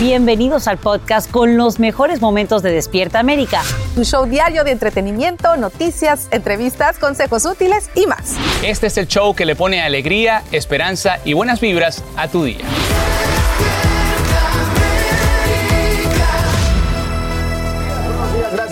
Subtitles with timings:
[0.00, 3.62] Bienvenidos al podcast con los mejores momentos de Despierta América.
[3.94, 8.36] Tu show diario de entretenimiento, noticias, entrevistas, consejos útiles y más.
[8.64, 12.64] Este es el show que le pone alegría, esperanza y buenas vibras a tu día.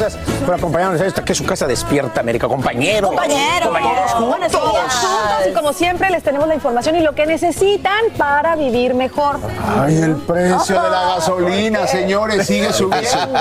[0.03, 2.48] Gracias por acompañarnos a esta que es su casa despierta, América.
[2.48, 3.08] Compañero.
[3.08, 4.53] Compañeros, Compañeros juntos.
[4.53, 9.39] juntos y como siempre les tenemos la información y lo que necesitan para vivir mejor.
[9.78, 13.39] Ay, el precio de la gasolina, señores, sigue subiendo.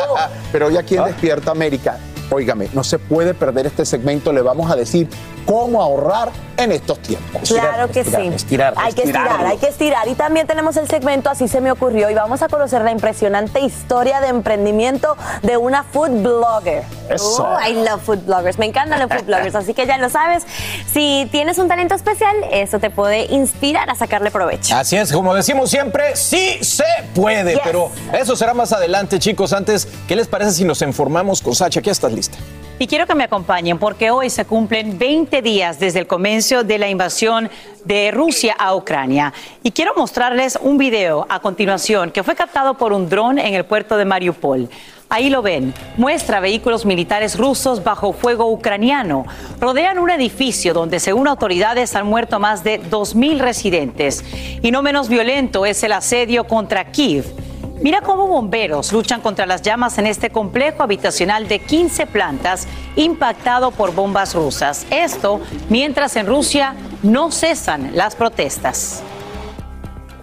[0.51, 1.97] Pero hoy aquí en Despierta América,
[2.29, 5.09] óigame, no se puede perder este segmento, le vamos a decir
[5.47, 6.29] cómo ahorrar
[6.63, 7.49] en estos tiempos.
[7.49, 8.27] Claro que sí.
[8.27, 10.07] Estirar, hay que estirar, hay que estirar.
[10.07, 13.59] Y también tenemos el segmento Así se me ocurrió y vamos a conocer la impresionante
[13.59, 16.83] historia de emprendimiento de una food blogger.
[17.09, 17.47] Eso.
[17.47, 18.57] Oh, I love food bloggers.
[18.57, 20.43] Me encantan los food bloggers, así que ya lo sabes.
[20.91, 24.75] Si tienes un talento especial, eso te puede inspirar a sacarle provecho.
[24.75, 27.53] Así es, como decimos siempre, sí se puede.
[27.53, 27.61] Yes.
[27.63, 29.53] Pero eso será más adelante, chicos.
[29.53, 31.79] Antes, ¿qué les parece si nos informamos con Sacha?
[31.79, 32.37] Aquí estás lista.
[32.81, 36.79] Y quiero que me acompañen porque hoy se cumplen 20 días desde el comienzo de
[36.79, 37.47] la invasión
[37.85, 39.33] de Rusia a Ucrania.
[39.61, 43.65] Y quiero mostrarles un video a continuación que fue captado por un dron en el
[43.65, 44.67] puerto de Mariupol.
[45.09, 49.27] Ahí lo ven, muestra vehículos militares rusos bajo fuego ucraniano.
[49.59, 54.25] Rodean un edificio donde según autoridades han muerto más de 2.000 residentes.
[54.63, 57.50] Y no menos violento es el asedio contra Kiev.
[57.81, 63.71] Mira cómo bomberos luchan contra las llamas en este complejo habitacional de 15 plantas impactado
[63.71, 64.85] por bombas rusas.
[64.91, 69.01] Esto mientras en Rusia no cesan las protestas.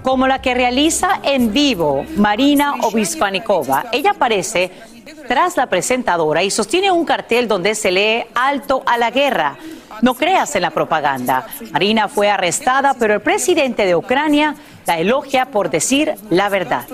[0.05, 3.87] Como la que realiza en vivo Marina Obispanikova.
[3.91, 4.71] Ella aparece
[5.27, 9.57] tras la presentadora y sostiene un cartel donde se lee Alto a la guerra.
[10.01, 11.49] No creas en la propaganda.
[11.73, 14.55] Marina fue arrestada, pero el presidente de Ucrania
[14.87, 16.87] la elogia por decir la verdad.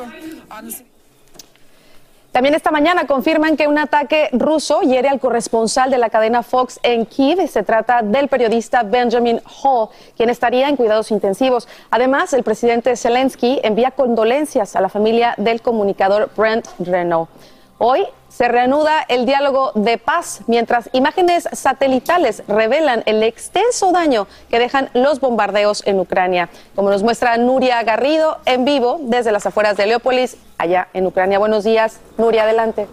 [2.34, 6.80] También esta mañana confirman que un ataque ruso hiere al corresponsal de la cadena Fox
[6.82, 7.46] en Kiev.
[7.48, 11.68] Se trata del periodista Benjamin Hall, quien estaría en cuidados intensivos.
[11.90, 17.30] Además, el presidente Zelensky envía condolencias a la familia del comunicador Brent Renault.
[17.78, 18.04] Hoy
[18.36, 24.90] se reanuda el diálogo de paz mientras imágenes satelitales revelan el extenso daño que dejan
[24.92, 26.48] los bombardeos en Ucrania.
[26.74, 31.38] Como nos muestra Nuria Garrido en vivo desde las afueras de Leópolis, allá en Ucrania.
[31.38, 32.88] Buenos días, Nuria, adelante.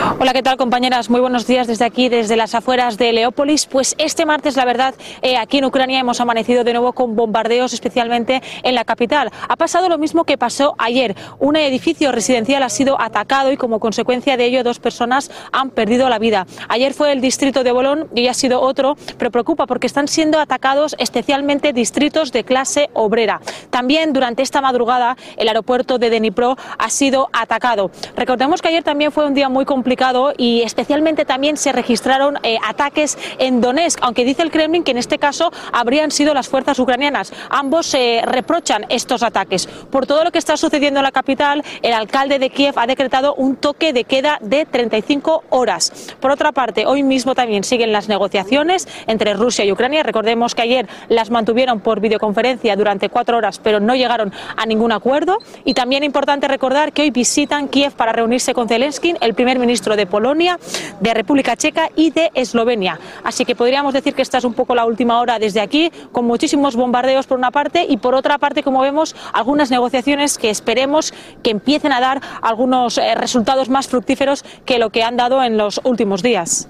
[0.00, 1.10] Hola, ¿qué tal compañeras?
[1.10, 3.66] Muy buenos días desde aquí, desde las afueras de Leópolis.
[3.66, 7.74] Pues este martes, la verdad, eh, aquí en Ucrania hemos amanecido de nuevo con bombardeos,
[7.74, 9.30] especialmente en la capital.
[9.46, 11.16] Ha pasado lo mismo que pasó ayer.
[11.38, 16.08] Un edificio residencial ha sido atacado y como consecuencia de ello dos personas han perdido
[16.08, 16.46] la vida.
[16.68, 20.08] Ayer fue el distrito de Bolón y hoy ha sido otro, pero preocupa porque están
[20.08, 23.42] siendo atacados especialmente distritos de clase obrera.
[23.68, 27.90] También durante esta madrugada el aeropuerto de Dnipro ha sido atacado.
[28.16, 29.89] Recordemos que ayer también fue un día muy complicado
[30.36, 34.98] y especialmente también se registraron eh, ataques en Donetsk, aunque dice el Kremlin que en
[34.98, 37.32] este caso habrían sido las fuerzas ucranianas.
[37.48, 39.66] Ambos se reprochan estos ataques.
[39.66, 43.34] Por todo lo que está sucediendo en la capital, el alcalde de Kiev ha decretado
[43.34, 46.14] un toque de queda de 35 horas.
[46.20, 50.02] Por otra parte, hoy mismo también siguen las negociaciones entre Rusia y Ucrania.
[50.02, 54.92] Recordemos que ayer las mantuvieron por videoconferencia durante cuatro horas, pero no llegaron a ningún
[54.92, 55.38] acuerdo.
[55.64, 59.79] Y también importante recordar que hoy visitan Kiev para reunirse con Zelensky, el primer ministro
[59.80, 60.58] de Polonia,
[61.00, 63.00] de República Checa y de Eslovenia.
[63.24, 66.26] Así que podríamos decir que esta es un poco la última hora desde aquí, con
[66.26, 71.14] muchísimos bombardeos por una parte y por otra parte, como vemos, algunas negociaciones que esperemos
[71.42, 75.56] que empiecen a dar algunos eh, resultados más fructíferos que lo que han dado en
[75.56, 76.68] los últimos días.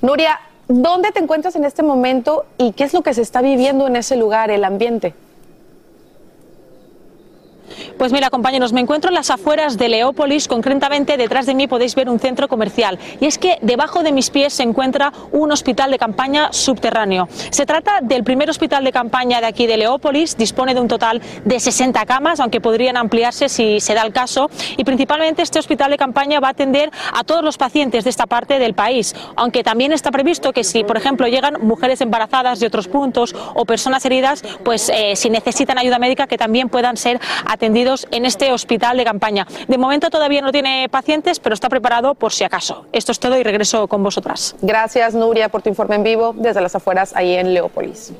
[0.00, 3.86] Nuria, ¿dónde te encuentras en este momento y qué es lo que se está viviendo
[3.86, 5.14] en ese lugar, el ambiente?
[7.98, 11.94] Pues mira, compañeros, me encuentro en las afueras de Leópolis, concretamente detrás de mí podéis
[11.94, 12.98] ver un centro comercial.
[13.20, 17.28] Y es que debajo de mis pies se encuentra un hospital de campaña subterráneo.
[17.50, 21.20] Se trata del primer hospital de campaña de aquí de Leópolis, dispone de un total
[21.44, 24.50] de 60 camas, aunque podrían ampliarse si se da el caso.
[24.76, 28.26] Y principalmente este hospital de campaña va a atender a todos los pacientes de esta
[28.26, 32.66] parte del país, aunque también está previsto que si, por ejemplo, llegan mujeres embarazadas de
[32.66, 37.20] otros puntos o personas heridas, pues eh, si necesitan ayuda médica, que también puedan ser
[37.60, 39.46] atendidos en este hospital de campaña.
[39.68, 42.86] De momento todavía no tiene pacientes, pero está preparado por si acaso.
[42.90, 44.56] Esto es todo y regreso con vosotras.
[44.62, 48.14] Gracias, Nuria, por tu informe en vivo desde las afueras ahí en Leópolis.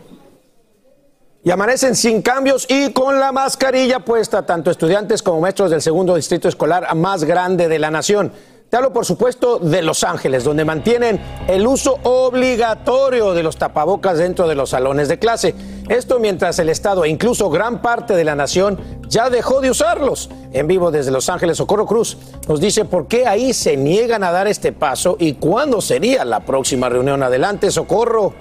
[1.43, 6.15] Y amanecen sin cambios y con la mascarilla puesta, tanto estudiantes como maestros del segundo
[6.17, 8.33] distrito escolar más grande de la nación.
[8.71, 14.19] Te hablo, por supuesto, de Los Ángeles, donde mantienen el uso obligatorio de los tapabocas
[14.19, 15.57] dentro de los salones de clase.
[15.89, 18.79] Esto mientras el Estado e incluso gran parte de la nación
[19.09, 20.31] ya dejó de usarlos.
[20.53, 24.31] En vivo desde Los Ángeles, Socorro Cruz nos dice por qué ahí se niegan a
[24.31, 27.25] dar este paso y cuándo sería la próxima reunión.
[27.25, 28.33] Adelante, Socorro.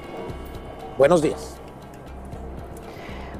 [0.99, 1.58] Buenos días.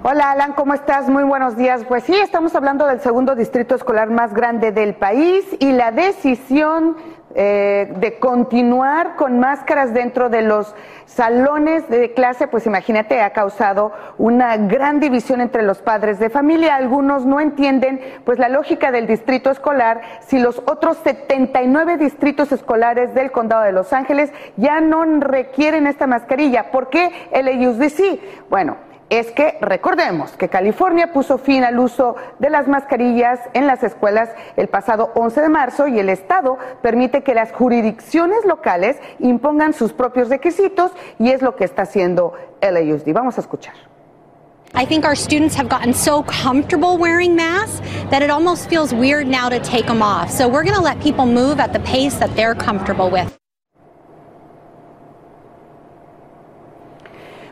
[0.02, 1.10] Hola Alan, ¿cómo estás?
[1.10, 1.84] Muy buenos días.
[1.84, 6.96] Pues sí, estamos hablando del segundo distrito escolar más grande del país y la decisión
[7.36, 10.74] eh, de continuar con máscaras dentro de los
[11.06, 16.78] salones de clase, pues imagínate, ha causado una gran división entre los padres de familia.
[16.78, 23.14] Algunos no entienden pues la lógica del distrito escolar si los otros 79 distritos escolares
[23.14, 26.72] del condado de Los Ángeles ya no requieren esta mascarilla.
[26.72, 27.50] ¿Por qué el
[27.90, 28.22] sí?
[28.50, 28.78] Bueno,
[29.10, 34.30] es que recordemos que California puso fin al uso de las mascarillas en las escuelas
[34.56, 39.94] el pasado 11 de marzo y el Estado permite que las jurisdicciones locales impongan sus
[39.94, 43.12] propios requisitos y es lo que está haciendo LAUSD.
[43.14, 43.74] Vamos a escuchar.
[44.76, 47.80] I think our students have gotten so comfortable wearing masks
[48.12, 50.30] that it almost feels weird now to take them off.
[50.30, 53.36] So we're going to let people move at the pace that they're comfortable with.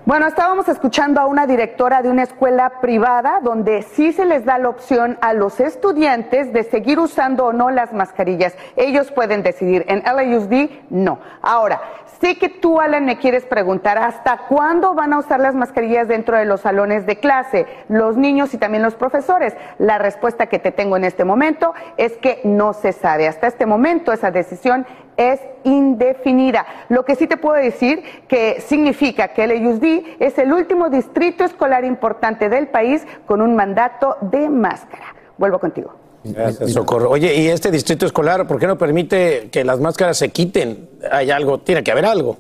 [0.08, 4.58] Bueno, estábamos escuchando a una directora de una escuela privada donde sí se les da
[4.58, 8.56] la opción a los estudiantes de seguir usando o no las mascarillas.
[8.78, 9.84] Ellos pueden decidir.
[9.90, 11.20] En LAUSD, no.
[11.42, 11.82] Ahora,
[12.20, 16.36] Sé que tú, Alan, me quieres preguntar hasta cuándo van a usar las mascarillas dentro
[16.36, 19.56] de los salones de clase, los niños y también los profesores.
[19.78, 23.28] La respuesta que te tengo en este momento es que no se sabe.
[23.28, 26.66] Hasta este momento esa decisión es indefinida.
[26.90, 31.44] Lo que sí te puedo decir que significa que el LAUSD es el último distrito
[31.44, 35.14] escolar importante del país con un mandato de máscara.
[35.38, 36.07] Vuelvo contigo.
[36.24, 37.10] Gracias, Socorro.
[37.10, 40.90] Oye, ¿y este distrito escolar por qué no permite que las máscaras se quiten?
[41.12, 42.38] Hay algo, tiene que haber algo.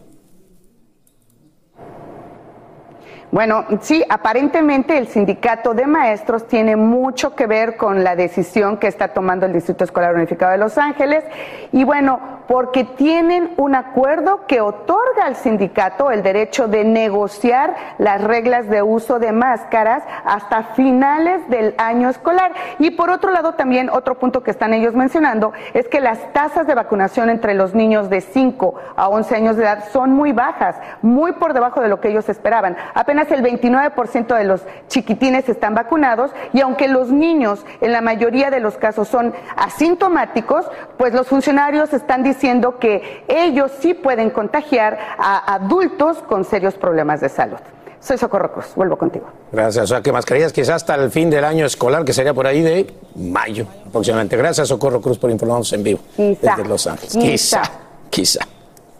[3.37, 8.87] Bueno, sí, aparentemente el sindicato de maestros tiene mucho que ver con la decisión que
[8.87, 11.23] está tomando el Distrito Escolar Unificado de Los Ángeles
[11.71, 18.23] y bueno, porque tienen un acuerdo que otorga al sindicato el derecho de negociar las
[18.23, 22.53] reglas de uso de máscaras hasta finales del año escolar.
[22.79, 26.65] Y por otro lado, también otro punto que están ellos mencionando es que las tasas
[26.67, 30.77] de vacunación entre los niños de 5 a 11 años de edad son muy bajas,
[31.01, 32.77] muy por debajo de lo que ellos esperaban.
[32.93, 38.49] Apenas el 29% de los chiquitines están vacunados y aunque los niños en la mayoría
[38.49, 40.65] de los casos son asintomáticos,
[40.97, 47.21] pues los funcionarios están diciendo que ellos sí pueden contagiar a adultos con serios problemas
[47.21, 47.59] de salud.
[47.99, 49.25] Soy Socorro Cruz, vuelvo contigo.
[49.51, 49.85] Gracias.
[49.85, 52.61] O sea, que mascarillas quizás hasta el fin del año escolar, que sería por ahí
[52.61, 54.37] de mayo aproximadamente.
[54.37, 57.17] Gracias, Socorro Cruz, por informarnos en vivo quizá, desde Los Ángeles.
[57.17, 57.63] Quizá,
[58.09, 58.41] quizá.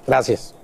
[0.06, 0.57] Gracias.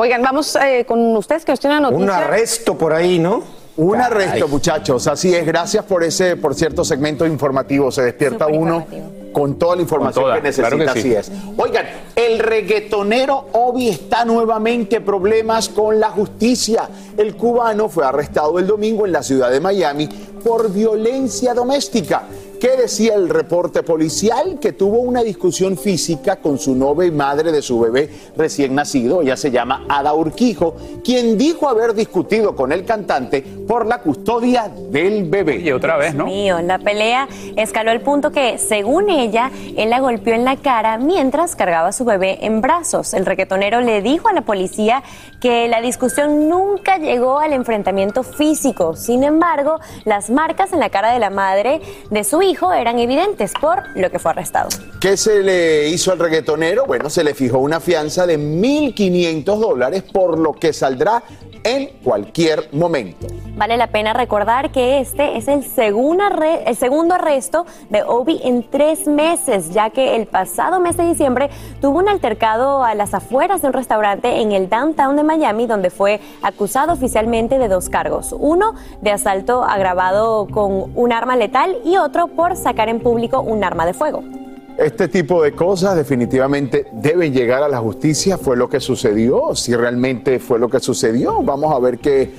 [0.00, 2.04] Oigan, vamos eh, con ustedes que nos tienen noticia.
[2.04, 3.42] Un arresto por ahí, ¿no?
[3.76, 5.08] Un arresto, muchachos.
[5.08, 5.44] Así es.
[5.44, 7.90] Gracias por ese, por cierto, segmento informativo.
[7.90, 8.86] Se despierta uno
[9.32, 10.92] con toda la información que necesita.
[10.92, 11.32] Así es.
[11.56, 16.88] Oigan, el reggaetonero Obi está nuevamente en problemas con la justicia.
[17.16, 20.08] El cubano fue arrestado el domingo en la ciudad de Miami
[20.44, 22.22] por violencia doméstica.
[22.60, 24.58] ¿Qué decía el reporte policial?
[24.60, 29.22] Que tuvo una discusión física con su novia y madre de su bebé recién nacido.
[29.22, 30.74] Ella se llama Ada Urquijo,
[31.04, 35.60] quien dijo haber discutido con el cantante por la custodia del bebé.
[35.60, 36.24] Y otra vez, ¿no?
[36.24, 40.98] Mío, la pelea escaló al punto que, según ella, él la golpeó en la cara
[40.98, 43.14] mientras cargaba a su bebé en brazos.
[43.14, 45.04] El reggaetonero le dijo a la policía
[45.40, 48.96] que la discusión nunca llegó al enfrentamiento físico.
[48.96, 52.42] Sin embargo, las marcas en la cara de la madre de su
[52.74, 54.68] eran evidentes por lo que fue arrestado.
[55.00, 56.86] ¿Qué se le hizo al reggaetonero?
[56.86, 61.22] Bueno, se le fijó una fianza de 1.500 dólares, por lo que saldrá
[61.64, 63.26] en cualquier momento.
[63.56, 66.24] Vale la pena recordar que este es el segundo,
[66.64, 71.50] el segundo arresto de Obi en tres meses, ya que el pasado mes de diciembre
[71.80, 75.90] tuvo un altercado a las afueras de un restaurante en el downtown de Miami, donde
[75.90, 78.32] fue acusado oficialmente de dos cargos.
[78.32, 83.64] Uno de asalto agravado con un arma letal y otro por sacar en público un
[83.64, 84.22] arma de fuego.
[84.78, 88.38] Este tipo de cosas definitivamente deben llegar a la justicia.
[88.38, 89.56] Fue lo que sucedió.
[89.56, 92.30] Si realmente fue lo que sucedió, vamos a ver qué,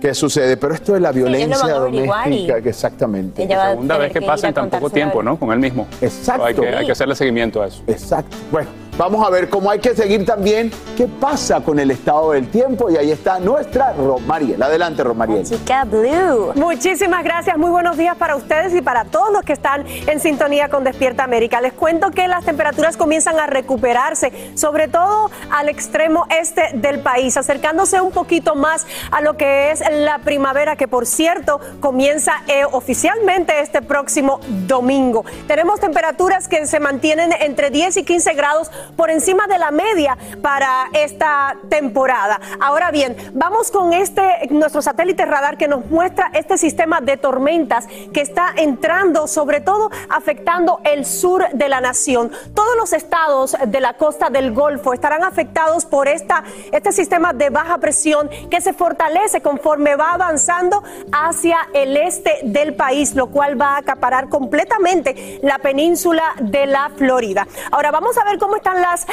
[0.00, 0.56] qué sucede.
[0.56, 3.44] Pero esto de la violencia doméstica, que exactamente.
[3.48, 5.40] La segunda vez que pasa en tan poco tiempo, ¿no?
[5.40, 5.88] Con él mismo.
[6.00, 6.44] Exacto.
[6.44, 7.82] Hay que, hay que hacerle seguimiento a eso.
[7.88, 8.36] Exacto.
[8.52, 8.87] Bueno.
[8.98, 12.90] Vamos a ver cómo hay que seguir también qué pasa con el estado del tiempo
[12.90, 14.60] y ahí está nuestra Romariel.
[14.60, 15.44] Adelante, Romariel.
[15.44, 16.52] Chica Blue.
[16.56, 17.56] Muchísimas gracias.
[17.56, 21.22] Muy buenos días para ustedes y para todos los que están en sintonía con Despierta
[21.22, 21.60] América.
[21.60, 27.36] Les cuento que las temperaturas comienzan a recuperarse, sobre todo al extremo este del país,
[27.36, 32.64] acercándose un poquito más a lo que es la primavera, que por cierto comienza eh,
[32.64, 35.24] oficialmente este próximo domingo.
[35.46, 40.16] Tenemos temperaturas que se mantienen entre 10 y 15 grados por encima de la media
[40.42, 42.40] para esta temporada.
[42.60, 47.86] Ahora bien, vamos con este nuestro satélite radar que nos muestra este sistema de tormentas
[48.12, 52.30] que está entrando, sobre todo afectando el sur de la nación.
[52.54, 57.50] Todos los estados de la costa del Golfo estarán afectados por esta, este sistema de
[57.50, 63.60] baja presión que se fortalece conforme va avanzando hacia el este del país, lo cual
[63.60, 67.46] va a acaparar completamente la península de la Florida.
[67.70, 69.06] Ahora vamos a ver cómo están las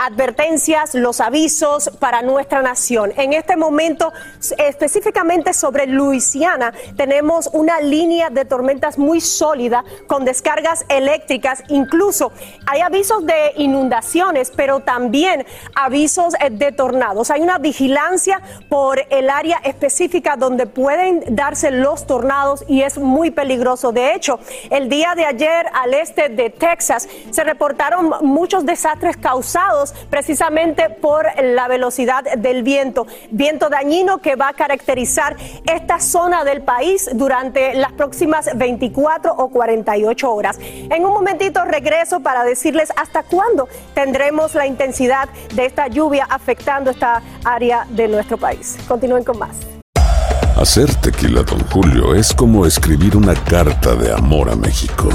[0.00, 3.12] advertencias, los avisos para nuestra nación.
[3.16, 4.12] En este momento,
[4.56, 11.62] específicamente sobre Luisiana, tenemos una línea de tormentas muy sólida con descargas eléctricas.
[11.68, 12.32] Incluso
[12.66, 17.30] hay avisos de inundaciones, pero también avisos eh, de tornados.
[17.30, 18.40] Hay una vigilancia
[18.70, 23.92] por el área específica donde pueden darse los tornados y es muy peligroso.
[23.92, 24.40] De hecho,
[24.70, 31.26] el día de ayer al este de Texas se reportaron muchos desastres causados precisamente por
[31.42, 33.06] la velocidad del viento.
[33.30, 35.36] Viento dañino que va a caracterizar
[35.72, 40.58] esta zona del país durante las próximas 24 o 48 horas.
[40.60, 46.90] En un momentito regreso para decirles hasta cuándo tendremos la intensidad de esta lluvia afectando
[46.90, 48.76] esta área de nuestro país.
[48.88, 49.56] Continúen con más.
[50.56, 55.08] Hacer tequila, don Julio, es como escribir una carta de amor a México.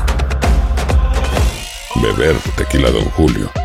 [2.01, 3.64] Beber tequila, don Julio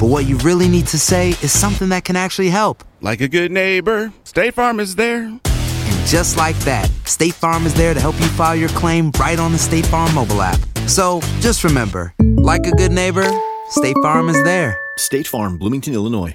[0.00, 2.82] But what you really need to say is something that can actually help.
[3.00, 5.24] Like a good neighbor, State Farm is there.
[5.24, 9.38] And just like that, State Farm is there to help you file your claim right
[9.38, 10.58] on the State Farm mobile app.
[10.86, 13.26] So just remember, like a good neighbor,
[13.70, 14.76] State Farm is there.
[14.96, 16.34] State Farm, Bloomington, Illinois.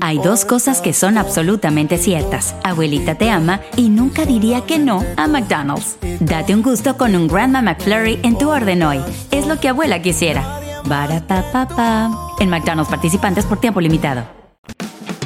[0.00, 2.54] Hay dos cosas que son absolutamente ciertas.
[2.64, 5.96] Abuelita te ama y nunca diría que no a McDonald's.
[6.20, 9.00] Date un gusto con un Grandma McFlurry en tu orden hoy.
[9.30, 10.60] Es lo que abuela quisiera.
[10.84, 12.10] Barata
[12.40, 14.24] En McDonald's participantes por tiempo limitado.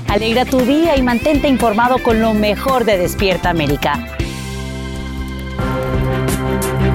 [0.08, 4.16] Alegra tu día y mantente informado con lo mejor de Despierta América.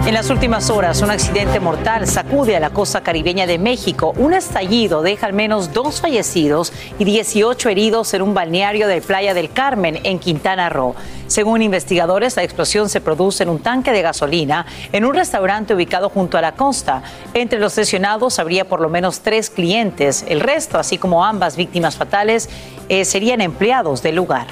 [0.03, 4.13] En las últimas horas, un accidente mortal sacude a la costa caribeña de México.
[4.17, 9.35] Un estallido deja al menos dos fallecidos y 18 heridos en un balneario de Playa
[9.35, 10.95] del Carmen, en Quintana Roo.
[11.27, 16.09] Según investigadores, la explosión se produce en un tanque de gasolina en un restaurante ubicado
[16.09, 17.03] junto a la costa.
[17.35, 20.25] Entre los lesionados habría por lo menos tres clientes.
[20.27, 22.49] El resto, así como ambas víctimas fatales,
[22.89, 24.47] eh, serían empleados del lugar.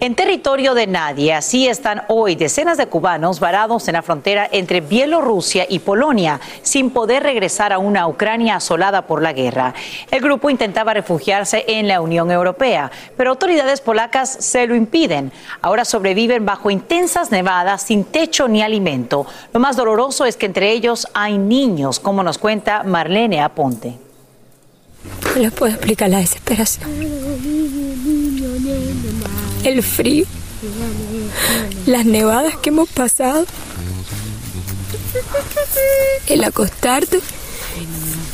[0.00, 4.80] En territorio de nadie, así están hoy decenas de cubanos varados en la frontera entre
[4.80, 9.74] Bielorrusia y Polonia, sin poder regresar a una Ucrania asolada por la guerra.
[10.12, 15.32] El grupo intentaba refugiarse en la Unión Europea, pero autoridades polacas se lo impiden.
[15.62, 19.26] Ahora sobreviven bajo intensas nevadas, sin techo ni alimento.
[19.52, 23.98] Lo más doloroso es que entre ellos hay niños, como nos cuenta Marlene Aponte.
[25.34, 26.88] No les puedo explicar la desesperación
[29.68, 30.24] el frío,
[31.86, 33.46] las nevadas que hemos pasado,
[36.26, 37.20] el acostarte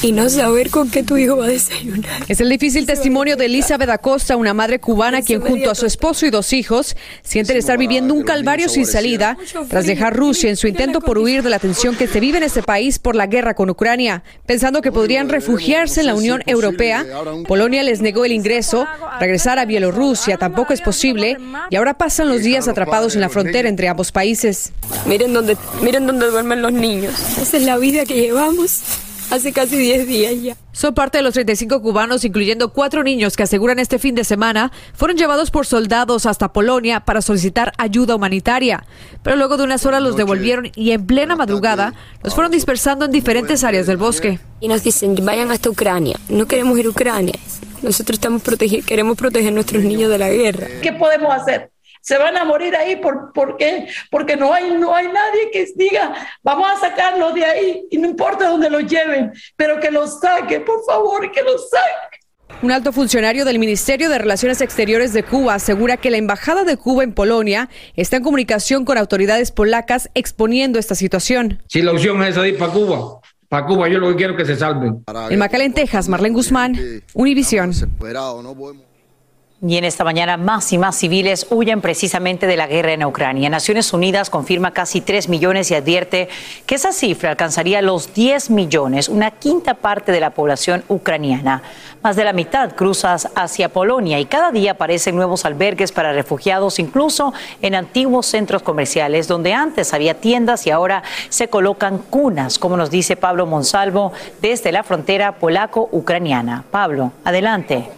[0.05, 2.05] y no saber con qué tu hijo va a desayunar.
[2.29, 6.27] Es el difícil testimonio de Elizabeth Acosta, una madre cubana quien junto a su esposo
[6.27, 9.39] y dos hijos sienten estar viviendo un calvario sin salida
[9.71, 12.45] tras dejar Rusia en su intento por huir de la tensión que se vive en
[12.45, 14.23] ese país por la guerra con Ucrania.
[14.45, 17.07] Pensando que podrían refugiarse en la Unión Europea,
[17.49, 18.87] Polonia les negó el ingreso,
[19.21, 21.39] regresar a Bielorrusia tampoco es posible
[21.71, 24.75] y ahora pasan los días atrapados en la frontera entre ambos países.
[25.07, 27.15] Miren dónde, miren dónde duermen los niños.
[27.41, 28.83] Esa es la vida que llevamos
[29.31, 30.57] hace casi 10 días ya.
[30.73, 34.73] Son parte de los 35 cubanos, incluyendo cuatro niños que aseguran este fin de semana
[34.95, 38.85] fueron llevados por soldados hasta Polonia para solicitar ayuda humanitaria.
[39.23, 43.13] Pero luego de unas horas los devolvieron y en plena madrugada los fueron dispersando en
[43.13, 44.41] diferentes áreas del bosque.
[44.61, 46.19] Y nos dicen, vayan hasta Ucrania.
[46.29, 47.35] No queremos ir a Ucrania.
[47.83, 50.67] Nosotros estamos protegidos, queremos proteger a nuestros niños de la guerra.
[50.83, 51.74] ¿Qué podemos hacer?
[52.05, 53.89] Se van a morir ahí por, ¿por qué?
[54.11, 58.09] porque no hay, no hay nadie que diga, vamos a sacarlos de ahí y no
[58.09, 62.19] importa dónde los lleven, pero que los saque, por favor, que los saque.
[62.61, 66.77] Un alto funcionario del Ministerio de Relaciones Exteriores de Cuba asegura que la Embajada de
[66.77, 71.63] Cuba en Polonia está en comunicación con autoridades polacas exponiendo esta situación.
[71.69, 74.47] Si la opción es ir para Cuba, para Cuba yo lo que quiero es que
[74.47, 75.03] se salven.
[75.31, 76.79] En Macalén, Texas, Marlene Guzmán,
[77.15, 77.73] Univisión.
[79.67, 83.49] Y en esta mañana más y más civiles huyen precisamente de la guerra en Ucrania.
[83.49, 86.29] Naciones Unidas confirma casi 3 millones y advierte
[86.67, 91.63] que esa cifra alcanzaría los 10 millones, una quinta parte de la población ucraniana.
[92.03, 96.79] Más de la mitad cruza hacia Polonia y cada día aparecen nuevos albergues para refugiados,
[96.79, 102.77] incluso en antiguos centros comerciales donde antes había tiendas y ahora se colocan cunas, como
[102.77, 106.65] nos dice Pablo Monsalvo desde la frontera polaco-ucraniana.
[106.71, 107.89] Pablo, adelante.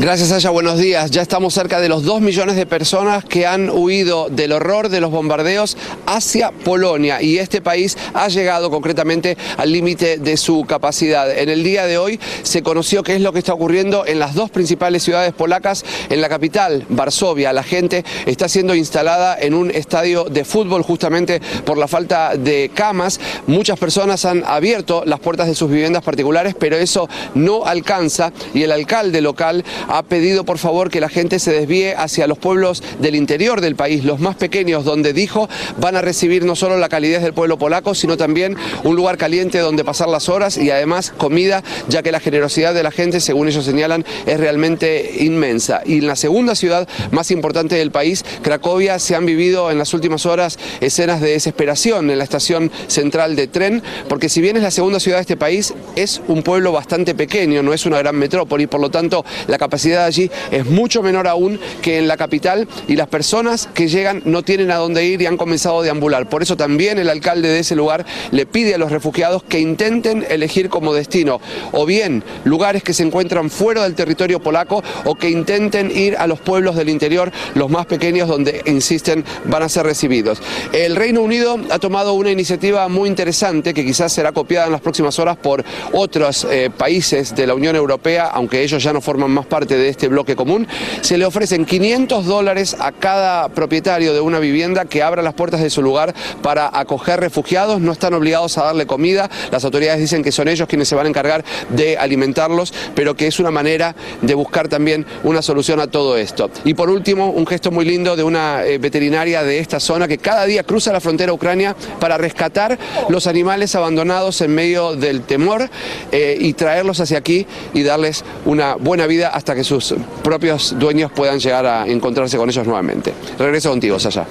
[0.00, 0.48] Gracias, Aya.
[0.48, 1.10] Buenos días.
[1.10, 4.98] Ya estamos cerca de los dos millones de personas que han huido del horror de
[4.98, 5.76] los bombardeos
[6.06, 11.30] hacia Polonia y este país ha llegado concretamente al límite de su capacidad.
[11.30, 14.34] En el día de hoy se conoció qué es lo que está ocurriendo en las
[14.34, 15.84] dos principales ciudades polacas.
[16.08, 21.42] En la capital, Varsovia, la gente está siendo instalada en un estadio de fútbol justamente
[21.66, 23.20] por la falta de camas.
[23.46, 28.62] Muchas personas han abierto las puertas de sus viviendas particulares, pero eso no alcanza y
[28.62, 32.82] el alcalde local ha pedido por favor que la gente se desvíe hacia los pueblos
[33.00, 36.88] del interior del país, los más pequeños, donde dijo van a recibir no solo la
[36.88, 41.12] calidez del pueblo polaco, sino también un lugar caliente donde pasar las horas y además
[41.16, 45.82] comida, ya que la generosidad de la gente, según ellos señalan, es realmente inmensa.
[45.84, 49.92] Y en la segunda ciudad más importante del país, Cracovia, se han vivido en las
[49.92, 54.62] últimas horas escenas de desesperación en la estación central de tren, porque si bien es
[54.62, 58.16] la segunda ciudad de este país, es un pueblo bastante pequeño, no es una gran
[58.16, 62.16] metrópoli, por lo tanto la capacidad capacidad allí es mucho menor aún que en la
[62.16, 65.82] capital y las personas que llegan no tienen a dónde ir y han comenzado a
[65.84, 66.28] deambular.
[66.28, 70.26] Por eso también el alcalde de ese lugar le pide a los refugiados que intenten
[70.28, 75.30] elegir como destino o bien lugares que se encuentran fuera del territorio polaco o que
[75.30, 79.86] intenten ir a los pueblos del interior, los más pequeños donde, insisten, van a ser
[79.86, 80.42] recibidos.
[80.72, 84.80] El Reino Unido ha tomado una iniciativa muy interesante que quizás será copiada en las
[84.80, 89.30] próximas horas por otros eh, países de la Unión Europea, aunque ellos ya no forman
[89.30, 90.66] más parte de este bloque común,
[91.00, 95.60] se le ofrecen 500 dólares a cada propietario de una vivienda que abra las puertas
[95.60, 97.80] de su lugar para acoger refugiados.
[97.80, 99.30] No están obligados a darle comida.
[99.50, 103.26] Las autoridades dicen que son ellos quienes se van a encargar de alimentarlos, pero que
[103.26, 106.50] es una manera de buscar también una solución a todo esto.
[106.64, 110.18] Y por último, un gesto muy lindo de una eh, veterinaria de esta zona que
[110.18, 115.68] cada día cruza la frontera ucrania para rescatar los animales abandonados en medio del temor
[116.12, 121.10] eh, y traerlos hacia aquí y darles una buena vida hasta que sus propios dueños
[121.12, 123.12] puedan llegar a encontrarse con ellos nuevamente.
[123.38, 124.26] Regreso contigo, Sasha.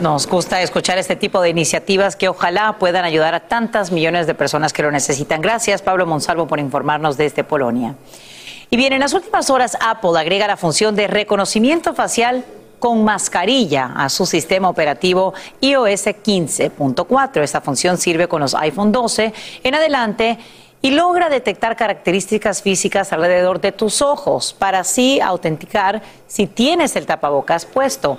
[0.00, 4.34] Nos gusta escuchar este tipo de iniciativas que ojalá puedan ayudar a tantas millones de
[4.34, 5.40] personas que lo necesitan.
[5.40, 7.94] Gracias, Pablo Monsalvo, por informarnos desde Polonia.
[8.70, 12.44] Y bien, en las últimas horas Apple agrega la función de reconocimiento facial
[12.78, 17.42] con mascarilla a su sistema operativo iOS 15.4.
[17.42, 19.32] Esta función sirve con los iPhone 12
[19.62, 20.38] en adelante
[20.82, 27.06] y logra detectar características físicas alrededor de tus ojos para así autenticar si tienes el
[27.06, 28.18] tapabocas puesto.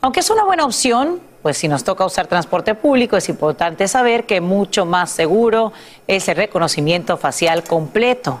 [0.00, 4.24] Aunque es una buena opción, pues si nos toca usar transporte público, es importante saber
[4.24, 5.72] que mucho más seguro
[6.06, 8.40] es el reconocimiento facial completo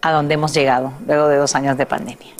[0.00, 2.34] a donde hemos llegado luego de dos años de pandemia.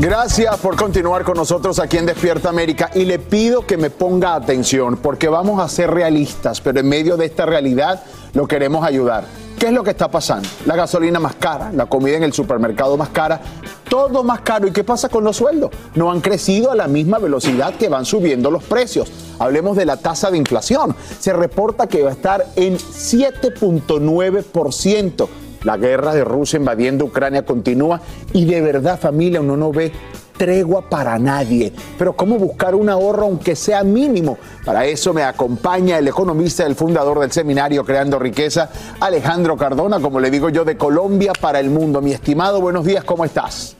[0.00, 4.34] Gracias por continuar con nosotros aquí en Despierta América y le pido que me ponga
[4.34, 9.24] atención porque vamos a ser realistas, pero en medio de esta realidad lo queremos ayudar.
[9.58, 10.48] ¿Qué es lo que está pasando?
[10.64, 13.42] La gasolina más cara, la comida en el supermercado más cara,
[13.90, 14.66] todo más caro.
[14.66, 15.70] ¿Y qué pasa con los sueldos?
[15.94, 19.12] No han crecido a la misma velocidad que van subiendo los precios.
[19.38, 20.96] Hablemos de la tasa de inflación.
[21.18, 25.28] Se reporta que va a estar en 7.9%.
[25.64, 28.00] La guerra de Rusia invadiendo Ucrania continúa
[28.32, 29.92] y de verdad familia uno no ve
[30.40, 31.70] tregua para nadie.
[31.98, 34.38] Pero ¿cómo buscar un ahorro aunque sea mínimo?
[34.64, 38.70] Para eso me acompaña el economista, el fundador del seminario Creando Riqueza,
[39.00, 42.00] Alejandro Cardona, como le digo yo, de Colombia para el mundo.
[42.00, 43.76] Mi estimado, buenos días, ¿cómo estás?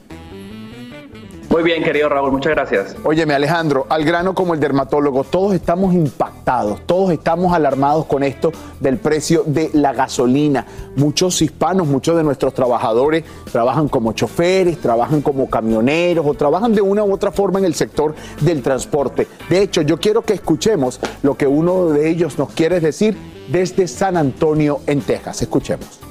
[1.51, 2.95] Muy bien, querido Raúl, muchas gracias.
[3.03, 8.53] Óyeme, Alejandro, al grano como el dermatólogo, todos estamos impactados, todos estamos alarmados con esto
[8.79, 10.65] del precio de la gasolina.
[10.95, 16.81] Muchos hispanos, muchos de nuestros trabajadores trabajan como choferes, trabajan como camioneros o trabajan de
[16.81, 19.27] una u otra forma en el sector del transporte.
[19.49, 23.17] De hecho, yo quiero que escuchemos lo que uno de ellos nos quiere decir
[23.49, 25.41] desde San Antonio, en Texas.
[25.41, 26.10] Escuchemos.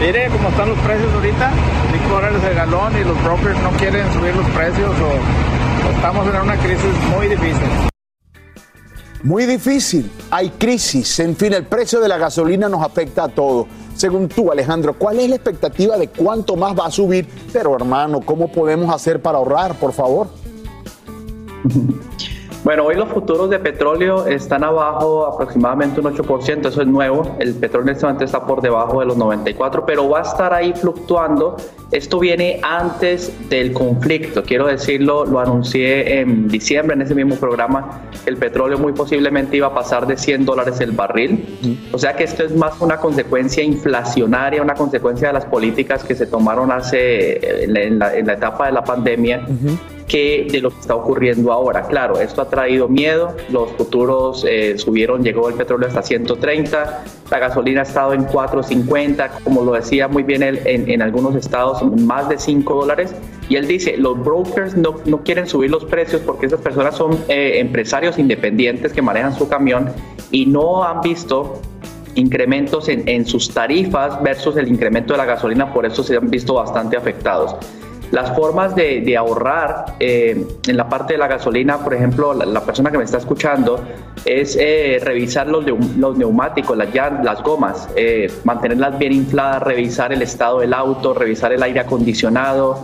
[0.00, 1.52] Mire cómo están los precios ahorita,
[1.92, 6.40] 5 dólares el galón y los brokers no quieren subir los precios o, estamos en
[6.40, 7.68] una crisis muy difícil.
[9.22, 13.66] Muy difícil, hay crisis, en fin, el precio de la gasolina nos afecta a todos.
[13.94, 17.28] Según tú, Alejandro, ¿cuál es la expectativa de cuánto más va a subir?
[17.52, 20.28] Pero hermano, ¿cómo podemos hacer para ahorrar, por favor?
[22.62, 27.36] Bueno, hoy los futuros de petróleo están abajo aproximadamente un 8%, eso es nuevo.
[27.38, 30.52] El petróleo en este momento está por debajo de los 94, pero va a estar
[30.52, 31.56] ahí fluctuando.
[31.90, 38.02] Esto viene antes del conflicto, quiero decirlo, lo anuncié en diciembre en ese mismo programa,
[38.26, 41.88] el petróleo muy posiblemente iba a pasar de 100 dólares el barril.
[41.92, 46.14] O sea que esto es más una consecuencia inflacionaria, una consecuencia de las políticas que
[46.14, 49.46] se tomaron hace en la, en la etapa de la pandemia
[50.10, 51.82] que de lo que está ocurriendo ahora.
[51.82, 57.38] Claro, esto ha traído miedo, los futuros eh, subieron, llegó el petróleo hasta 130, la
[57.38, 62.28] gasolina ha estado en 4.50, como lo decía muy bien él, en, algunos estados más
[62.28, 63.14] de 5 dólares.
[63.48, 67.12] Y él dice, los brokers no, no quieren subir los precios porque esas personas son
[67.28, 69.90] eh, empresarios independientes que manejan su camión
[70.32, 71.60] y no han visto
[72.16, 76.28] incrementos en, en, sus tarifas versus el incremento de la gasolina, por eso se han
[76.28, 77.54] visto bastante afectados.
[78.10, 82.90] Las formas de, ahorrar eh, en la parte de la gasolina, por ejemplo, la, persona
[82.90, 83.84] que me está escuchando,
[84.24, 85.64] es eh, revisar los,
[86.16, 91.62] neumáticos, las, las gomas, eh, mantenerlas bien infladas, revisar el estado del auto, revisar el
[91.62, 92.82] aire acondicionado,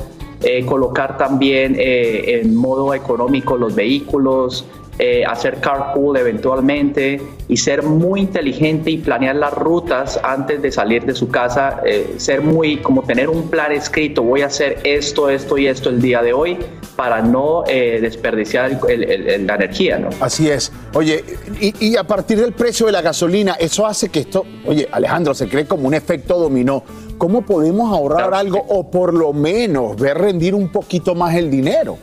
[0.68, 4.64] colocar también en modo económico los vehículos,
[4.98, 11.04] eh, hacer carpool eventualmente y ser muy inteligente y planear las rutas antes de salir
[11.04, 15.28] de su casa, eh, ser muy como tener un plan escrito, voy a hacer esto,
[15.28, 16.56] esto y esto el día de hoy
[16.96, 19.98] para no eh, desperdiciar la energía.
[19.98, 20.08] ¿no?
[20.20, 20.72] Así es.
[20.94, 21.22] Oye,
[21.60, 25.34] y, y a partir del precio de la gasolina, eso hace que esto, oye, Alejandro,
[25.34, 26.82] se cree como un efecto dominó.
[27.18, 31.98] ¿Cómo podemos ahorrar algo o por lo menos ver rendir un poquito más el dinero?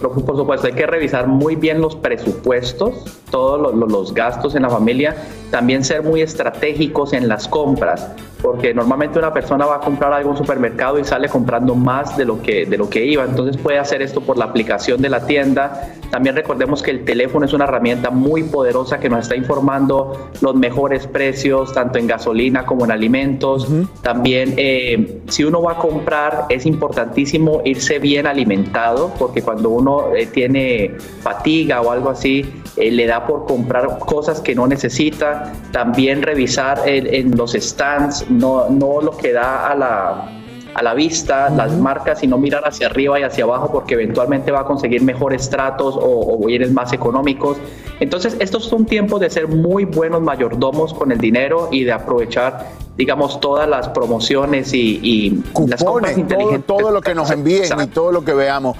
[0.00, 2.94] Por supuesto, hay que revisar muy bien los presupuestos,
[3.30, 5.16] todos los, gastos en la familia,
[5.50, 8.10] también ser muy estratégicos en las compras,
[8.46, 12.16] porque normalmente una persona va a comprar algo en un supermercado y sale comprando más
[12.16, 15.08] de lo que, de lo que iba, entonces puede hacer esto por la aplicación de
[15.08, 15.94] la tienda.
[16.12, 20.54] También recordemos que el teléfono es una herramienta muy poderosa que nos está informando los
[20.54, 23.66] mejores precios, tanto en gasolina como en alimentos.
[24.02, 30.14] También eh, si uno va a comprar, es importantísimo irse bien alimentado, porque cuando uno
[30.14, 32.44] eh, tiene fatiga o algo así,
[32.76, 35.52] eh, le da por comprar cosas que no necesita.
[35.72, 40.28] También revisar en los stands, no, no lo que da a la,
[40.76, 44.52] a la vista las marcas y no mirar hacia arriba y hacia abajo porque eventualmente
[44.52, 47.56] va a conseguir mejores tratos o, bienes más económicos.
[47.98, 52.66] Entonces, estos son tiempos de ser muy buenos mayordomos con el dinero y de aprovechar,
[52.94, 56.66] digamos, todas las promociones y, las compras inteligentes.
[56.66, 58.76] Todo, todo lo que nos envíen y todo lo que veamos.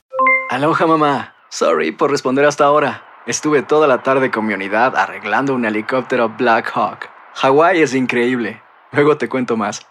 [0.50, 1.34] Aloha, mamá.
[1.48, 3.04] Sorry por responder hasta ahora.
[3.26, 7.08] Estuve toda la tarde con mi unidad arreglando un helicóptero Black Hawk.
[7.36, 8.60] Hawái es increíble.
[8.96, 9.86] Luego te cuento más.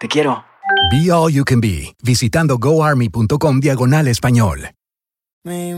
[0.00, 0.44] Te quiero.
[0.90, 4.70] Be All You Can Be, visitando goarmy.com diagonal español.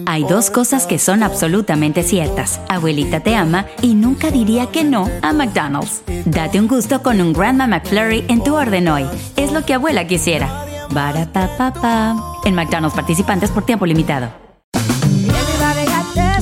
[0.07, 2.61] Hay dos cosas que son absolutamente ciertas.
[2.69, 6.03] Abuelita te ama y nunca diría que no a McDonald's.
[6.25, 9.05] Date un gusto con un Grandma McFlurry en tu orden hoy.
[9.37, 10.49] Es lo que abuela quisiera.
[10.95, 14.48] pa En McDonald's participantes por tiempo limitado.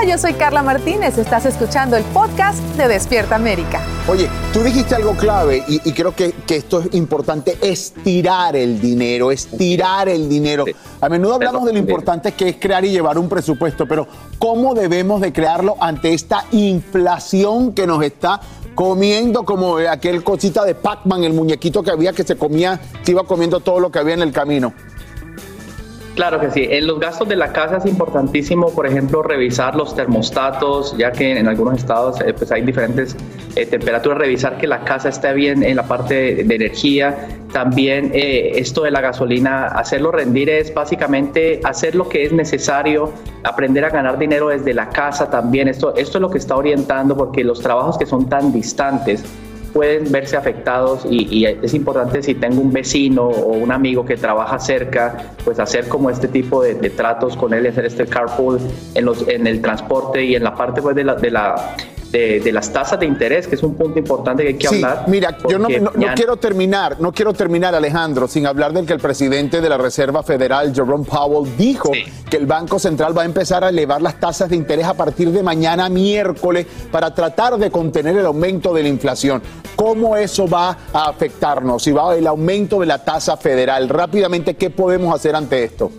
[0.00, 1.18] Hola, yo soy Carla Martínez.
[1.18, 3.82] Estás escuchando el podcast de Despierta América.
[4.08, 8.80] Oye, tú dijiste algo clave y, y creo que, que esto es importante, estirar el
[8.80, 10.64] dinero, estirar el dinero.
[11.02, 14.08] A menudo hablamos de lo importante que es crear y llevar un presupuesto, pero
[14.38, 18.40] ¿cómo debemos de crearlo ante esta inflación que nos está
[18.74, 23.24] comiendo como aquel cosita de Pac-Man, el muñequito que había que se comía, se iba
[23.24, 24.72] comiendo todo lo que había en el camino?
[26.20, 26.68] Claro que sí.
[26.68, 31.38] En los gastos de la casa es importantísimo, por ejemplo, revisar los termostatos, ya que
[31.38, 33.16] en algunos estados eh, pues hay diferentes
[33.56, 37.26] eh, temperaturas, revisar que la casa esté bien en la parte de energía.
[37.54, 43.14] También eh, esto de la gasolina, hacerlo rendir es básicamente hacer lo que es necesario,
[43.42, 45.68] aprender a ganar dinero desde la casa también.
[45.68, 49.24] Esto, esto es lo que está orientando porque los trabajos que son tan distantes,
[49.72, 54.16] pueden verse afectados y, y, es importante si tengo un vecino o un amigo que
[54.16, 58.58] trabaja cerca, pues hacer como este tipo de, tratos con él, hacer este carpool
[58.94, 61.14] en, los, en el transporte y en la parte pues, de la...
[61.14, 61.76] De la
[62.10, 64.76] de, de, las tasas de interés, que es un punto importante que hay que sí,
[64.76, 65.04] hablar.
[65.06, 68.92] Mira, yo no, no, no, quiero terminar, no quiero terminar, Alejandro, sin hablar del que
[68.92, 72.04] el presidente de la Reserva Federal, Jerome Powell, dijo sí.
[72.28, 75.30] que el Banco Central va a empezar a elevar las tasas de interés a partir
[75.30, 79.42] de mañana miércoles para tratar de contener el aumento de la inflación.
[79.76, 81.82] ¿Cómo eso va a afectarnos?
[81.82, 85.90] Si va el aumento de la tasa federal, rápidamente, ¿qué podemos hacer ante esto?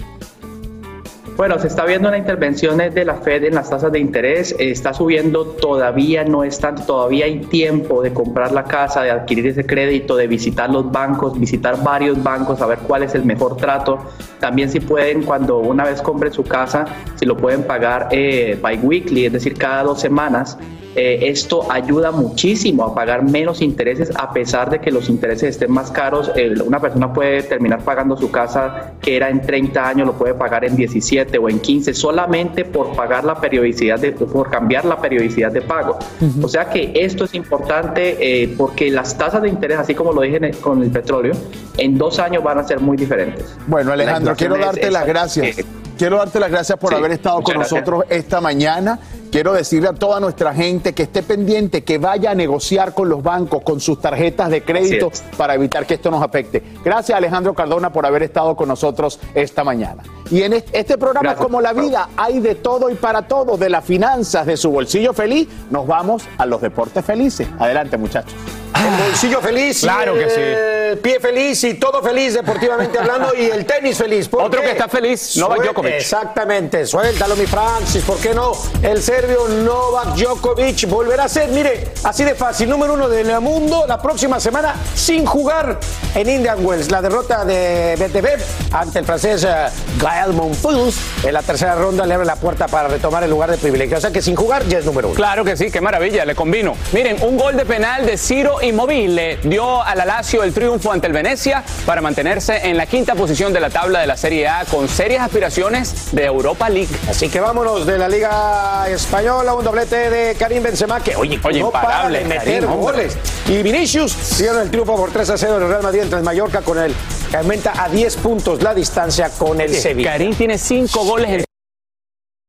[1.38, 4.94] Bueno, se está viendo una intervención de la Fed en las tasas de interés, está
[4.94, 9.65] subiendo, todavía no es tanto, todavía hay tiempo de comprar la casa, de adquirir ese
[9.65, 13.98] crédito, de visitar los bancos, visitar varios bancos, a ver cuál es el mejor trato.
[14.39, 19.26] También si pueden, cuando una vez compren su casa, si lo pueden pagar eh, bi-weekly,
[19.26, 20.60] es decir, cada dos semanas,
[20.95, 25.71] eh, esto ayuda muchísimo a pagar menos intereses a pesar de que los intereses estén
[25.71, 26.32] más caros.
[26.36, 30.34] Eh, una persona puede terminar pagando su casa que era en 30 años, lo puede
[30.34, 34.99] pagar en 17 o en 15 solamente por pagar la periodicidad, de, por cambiar la
[34.99, 35.97] periodicidad de pago.
[36.19, 36.45] Uh -huh.
[36.45, 40.21] O sea que esto es importante eh, porque las tasas de interés, así como lo
[40.21, 41.34] dije con el petróleo,
[41.77, 43.56] en dos años van a ser muy diferentes.
[43.67, 45.60] Bueno, Alejandro, quiero darte es, las gracias.
[45.60, 45.65] Eh,
[45.97, 48.99] quiero darte las gracias por sí, haber estado con nosotros esta mañana.
[49.32, 53.24] Quiero decirle a toda nuestra gente que esté pendiente, que vaya a negociar con los
[53.24, 56.62] bancos, con sus tarjetas de crédito para evitar que esto nos afecte.
[56.84, 60.04] Gracias Alejandro Cardona por haber estado con nosotros esta mañana.
[60.30, 61.46] Y en este programa, Gracias.
[61.46, 65.13] como la vida, hay de todo y para todo, de las finanzas, de su bolsillo
[65.13, 67.48] feliz, nos vamos a los deportes felices.
[67.58, 68.34] Adelante, muchachos.
[68.74, 70.40] El bolsillo feliz, claro que sí.
[70.40, 74.30] el pie feliz y todo feliz deportivamente hablando y el tenis feliz.
[74.32, 75.94] Otro que está feliz, Novak Djokovic.
[75.94, 78.54] Exactamente, suéltalo mi Francis, ¿por qué no?
[78.82, 83.86] El serbio Novak Djokovic volverá a ser, mire, así de fácil, número uno del mundo
[83.88, 85.80] la próxima semana sin jugar
[86.16, 86.90] en Indian Wells.
[86.92, 92.14] La derrota de Medvedev ante el francés uh, Gael Monfils en la tercera ronda le
[92.14, 93.98] abre la puerta para retomar el lugar de privilegio.
[93.98, 95.16] O sea que sin jugar ya es número uno.
[95.16, 96.76] Claro que sí, qué maravilla, le combino.
[96.92, 101.08] Miren, un gol de penal de Ciro Inmóvil dio a la Lazio el triunfo ante
[101.08, 104.65] el Venecia para mantenerse en la quinta posición de la tabla de la Serie A
[104.65, 106.89] con serias aspiraciones de Europa League.
[107.10, 111.60] Así que vámonos de la Liga Española, un doblete de Karim Benzema que oye, oye
[111.60, 113.17] no imparable, para de meter Karim, goles.
[113.47, 116.24] Y Vinicius dieron el triunfo por 3 a 0 en el Real Madrid entre el
[116.24, 116.93] Mallorca con el
[117.30, 120.12] que aumenta a 10 puntos la distancia con el Sevilla.
[120.12, 121.45] Karim tiene 5 goles en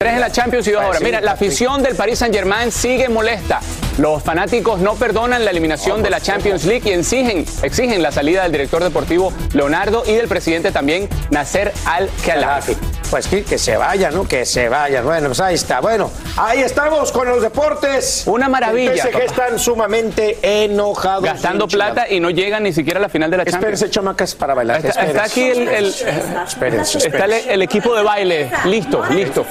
[0.02, 0.98] Tres en la Champions y dos ahora.
[0.98, 3.60] Mira, la afición del Paris Saint Germain sigue molesta.
[3.98, 8.42] Los fanáticos no perdonan la eliminación de la Champions League y exigen, exigen la salida
[8.42, 12.76] del director deportivo Leonardo y del presidente también Nasser Al-Khelaifi.
[13.10, 14.26] Pues que, que, se vaya, ¿no?
[14.26, 15.02] Que se vaya.
[15.02, 15.80] Bueno, pues ahí está.
[15.80, 18.22] Bueno, ahí estamos con los deportes.
[18.24, 18.92] Una maravilla.
[18.92, 21.22] El PSG están sumamente enojados.
[21.22, 23.74] Gastando plata y no llegan ni siquiera a la final de la Champions.
[23.74, 24.86] Espérense, chamacas, para bailar.
[24.86, 26.98] Está, está aquí el, el, espérense, espérense.
[27.06, 28.50] Está el, el, equipo de baile.
[28.64, 29.44] Listo, listo.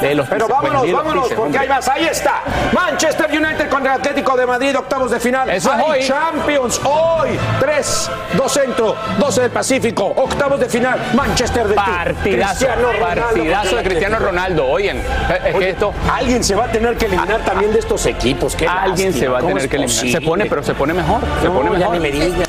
[0.00, 1.88] De los Pero vámonos, vámonos, porque hay más.
[1.88, 2.44] Ahí está.
[2.72, 5.48] Manchester United contra el Atlético de Madrid, octavos de final.
[5.50, 6.00] Eso es hoy.
[6.06, 7.30] Champions hoy.
[7.60, 10.98] Tres, dos centro, 12 del Pacífico, octavos de final.
[11.14, 12.66] Manchester de Partidazo,
[13.00, 14.66] partidazo de Cristiano Ronaldo.
[14.66, 15.92] Oigan, es Oye, que esto.
[16.12, 18.54] Alguien se va a tener que eliminar también de estos equipos.
[18.54, 19.12] Qué alguien lástima.
[19.12, 19.96] se va a tener es que eliminar.
[19.96, 20.20] posible?
[20.20, 21.20] Se pone, pero se pone mejor.
[21.42, 21.94] Se pone ya mejor.
[21.94, 22.48] ni me digas.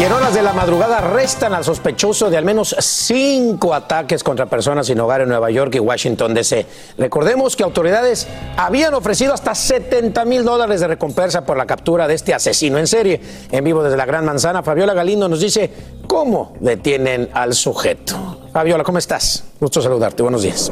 [0.00, 4.46] Y en horas de la madrugada arrestan al sospechoso de al menos cinco ataques contra
[4.46, 6.66] personas sin hogar en Nueva York y Washington, D.C.
[6.98, 12.14] Recordemos que autoridades habían ofrecido hasta 70 mil dólares de recompensa por la captura de
[12.14, 13.20] este asesino en serie.
[13.50, 15.68] En vivo desde la Gran Manzana, Fabiola Galindo nos dice
[16.06, 18.38] cómo detienen al sujeto.
[18.52, 19.42] Fabiola, ¿cómo estás?
[19.58, 20.22] Gusto saludarte.
[20.22, 20.70] Buenos días.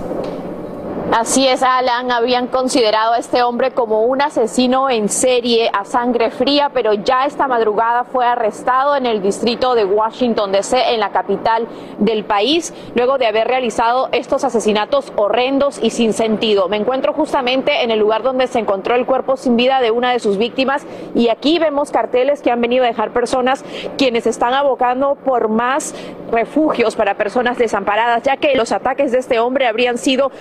[1.12, 6.32] Así es, Alan, habían considerado a este hombre como un asesino en serie a sangre
[6.32, 11.10] fría, pero ya esta madrugada fue arrestado en el distrito de Washington, D.C., en la
[11.10, 16.68] capital del país, luego de haber realizado estos asesinatos horrendos y sin sentido.
[16.68, 20.10] Me encuentro justamente en el lugar donde se encontró el cuerpo sin vida de una
[20.10, 23.64] de sus víctimas y aquí vemos carteles que han venido a dejar personas
[23.96, 25.94] quienes están abocando por más
[26.32, 30.32] refugios para personas desamparadas, ya que los ataques de este hombre habrían sido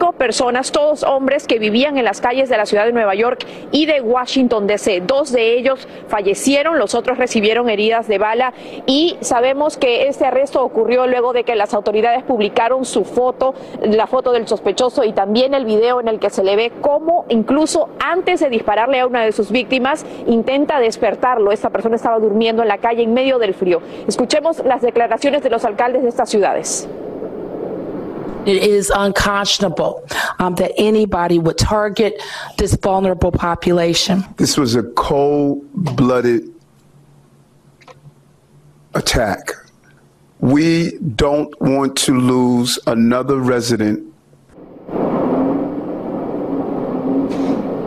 [0.00, 3.44] cinco personas, todos hombres que vivían en las calles de la ciudad de Nueva York
[3.70, 5.02] y de Washington, D.C.
[5.06, 8.54] Dos de ellos fallecieron, los otros recibieron heridas de bala
[8.86, 14.06] y sabemos que este arresto ocurrió luego de que las autoridades publicaron su foto, la
[14.06, 17.90] foto del sospechoso y también el video en el que se le ve cómo incluso
[18.02, 21.52] antes de dispararle a una de sus víctimas intenta despertarlo.
[21.52, 23.82] Esta persona estaba durmiendo en la calle en medio del frío.
[24.08, 26.88] Escuchemos las declaraciones de los alcaldes de estas ciudades.
[28.46, 30.06] It is unconscionable
[30.38, 32.22] um, that anybody would target
[32.56, 34.24] this vulnerable population.
[34.36, 36.52] This was a cold blooded
[38.94, 39.52] attack.
[40.40, 44.09] We don't want to lose another resident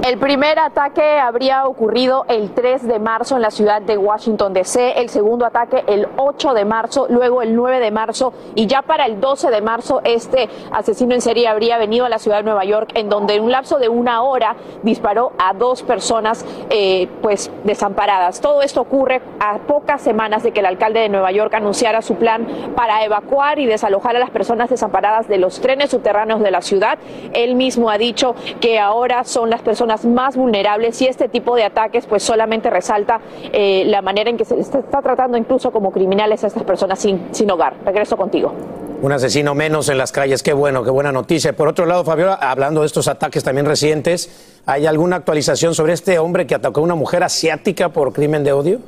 [0.04, 5.00] El primer ataque habría ocurrido el 3 de marzo en la ciudad de Washington, D.C.,
[5.00, 9.06] el segundo ataque el 8 de marzo, luego el 9 de marzo y ya para
[9.06, 12.66] el 12 de marzo este asesino en serie habría venido a la ciudad de Nueva
[12.66, 17.50] York en donde en un lapso de una hora disparó a dos personas eh, pues
[17.64, 18.42] desamparadas.
[18.42, 22.16] Todo esto ocurre a pocas semanas de que el alcalde de Nueva York anunciara su
[22.16, 26.62] plan para evacuar y desalojar a las personas desamparadas de los trenes subterráneos de la
[26.62, 27.00] ciudad.
[27.32, 31.64] Él mismo ha dicho que ahora son las personas más vulnerables y este tipo de
[31.64, 36.44] ataques pues solamente resalta eh, la manera en que se está tratando incluso como criminales
[36.44, 37.76] a estas personas sin, sin hogar.
[37.86, 38.54] Regreso contigo.
[39.02, 41.54] Un asesino menos en las calles, qué bueno, qué buena noticia.
[41.54, 46.20] Por otro lado, Fabiola, hablando de estos ataques también recientes, ¿hay alguna actualización sobre este
[46.20, 48.80] hombre que atacó a una mujer asiática por crimen de odio?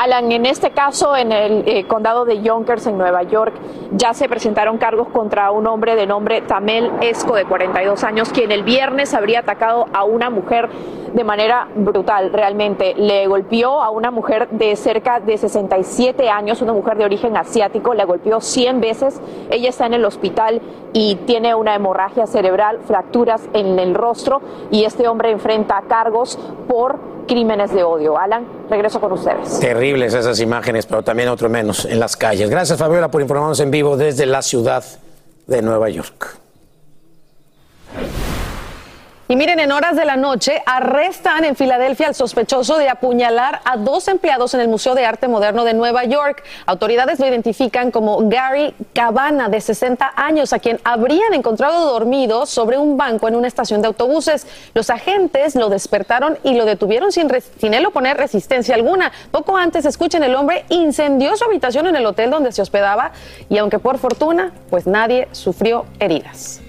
[0.00, 3.52] Alan, en este caso, en el eh, condado de Yonkers, en Nueva York,
[3.92, 8.50] ya se presentaron cargos contra un hombre de nombre Tamel Esco, de 42 años, quien
[8.50, 10.70] el viernes habría atacado a una mujer
[11.12, 12.94] de manera brutal, realmente.
[12.94, 17.92] Le golpeó a una mujer de cerca de 67 años, una mujer de origen asiático,
[17.92, 19.20] le golpeó 100 veces.
[19.50, 20.62] Ella está en el hospital
[20.94, 27.19] y tiene una hemorragia cerebral, fracturas en el rostro y este hombre enfrenta cargos por
[27.30, 28.18] crímenes de odio.
[28.18, 29.60] Alan, regreso con ustedes.
[29.60, 32.50] Terribles esas imágenes, pero también otro menos en las calles.
[32.50, 34.82] Gracias, Fabiola, por informarnos en vivo desde la ciudad
[35.46, 36.39] de Nueva York.
[39.30, 43.76] Y miren, en horas de la noche arrestan en Filadelfia al sospechoso de apuñalar a
[43.76, 46.42] dos empleados en el Museo de Arte Moderno de Nueva York.
[46.66, 52.76] Autoridades lo identifican como Gary Cabana, de 60 años, a quien habrían encontrado dormido sobre
[52.76, 54.48] un banco en una estación de autobuses.
[54.74, 59.12] Los agentes lo despertaron y lo detuvieron sin, sin él oponer resistencia alguna.
[59.30, 63.12] Poco antes, escuchen, el hombre incendió su habitación en el hotel donde se hospedaba
[63.48, 66.60] y aunque por fortuna, pues nadie sufrió heridas.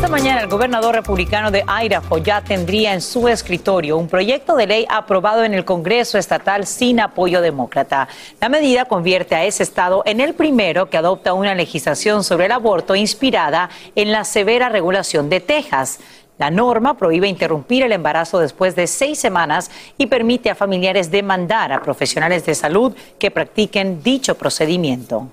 [0.00, 4.66] Esta mañana el gobernador republicano de Idaho ya tendría en su escritorio un proyecto de
[4.66, 8.08] ley aprobado en el Congreso estatal sin apoyo demócrata.
[8.40, 12.52] La medida convierte a ese estado en el primero que adopta una legislación sobre el
[12.52, 16.00] aborto inspirada en la severa regulación de Texas.
[16.38, 21.74] La norma prohíbe interrumpir el embarazo después de seis semanas y permite a familiares demandar
[21.74, 25.28] a profesionales de salud que practiquen dicho procedimiento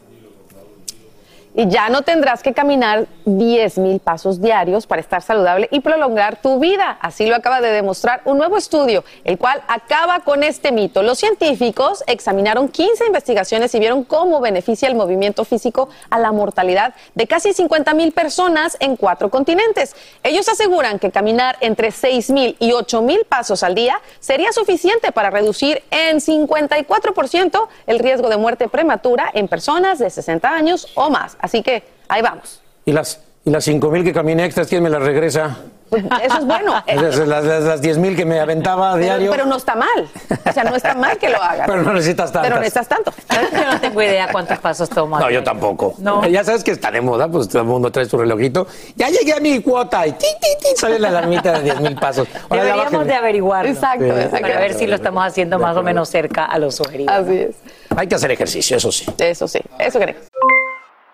[1.58, 6.40] y ya no tendrás que caminar 10 mil pasos diarios para estar saludable y prolongar
[6.40, 7.00] tu vida.
[7.02, 11.02] Así lo acaba de demostrar un nuevo estudio, el cual acaba con este mito.
[11.02, 16.94] Los científicos examinaron 15 investigaciones y vieron cómo beneficia el movimiento físico a la mortalidad
[17.16, 19.96] de casi 50 mil personas en cuatro continentes.
[20.22, 25.12] Ellos aseguran que caminar entre 6 mil y 8 mil pasos al día sería suficiente
[25.12, 31.10] para reducir en 54% el riesgo de muerte prematura en personas de 60 años o
[31.10, 31.36] más.
[31.48, 32.62] Así que ahí vamos.
[32.86, 35.58] ¿Y las, y las 5 mil que caminé extras, quién me las regresa?
[35.90, 36.74] Eso es bueno.
[36.86, 39.32] Las, las, las 10 mil que me aventaba a diario.
[39.32, 40.10] pero no está mal.
[40.46, 41.66] O sea, no está mal que lo hagas.
[41.66, 42.50] Pero no necesitas tantas.
[42.50, 43.14] Pero necesitas tanto.
[43.54, 45.18] Yo no tengo idea cuántos pasos tomo.
[45.18, 45.94] No, yo tampoco.
[46.00, 46.28] No.
[46.28, 48.68] Ya sabes que está de moda, pues todo el mundo trae su relojito.
[48.98, 51.96] Ya llegué a mi cuota y ti, ti, ti, sale la alarmita de 10 mil
[51.96, 52.28] pasos.
[52.50, 53.72] Ahora Deberíamos de averiguarlo.
[53.72, 54.10] Exacto, Sí.
[54.12, 54.42] exacto.
[54.42, 57.14] Para ver si lo estamos haciendo más o menos cerca a lo sugerido.
[57.14, 57.56] Así es.
[57.96, 59.06] Hay que hacer ejercicio, eso sí.
[59.20, 60.16] Eso sí, eso creo.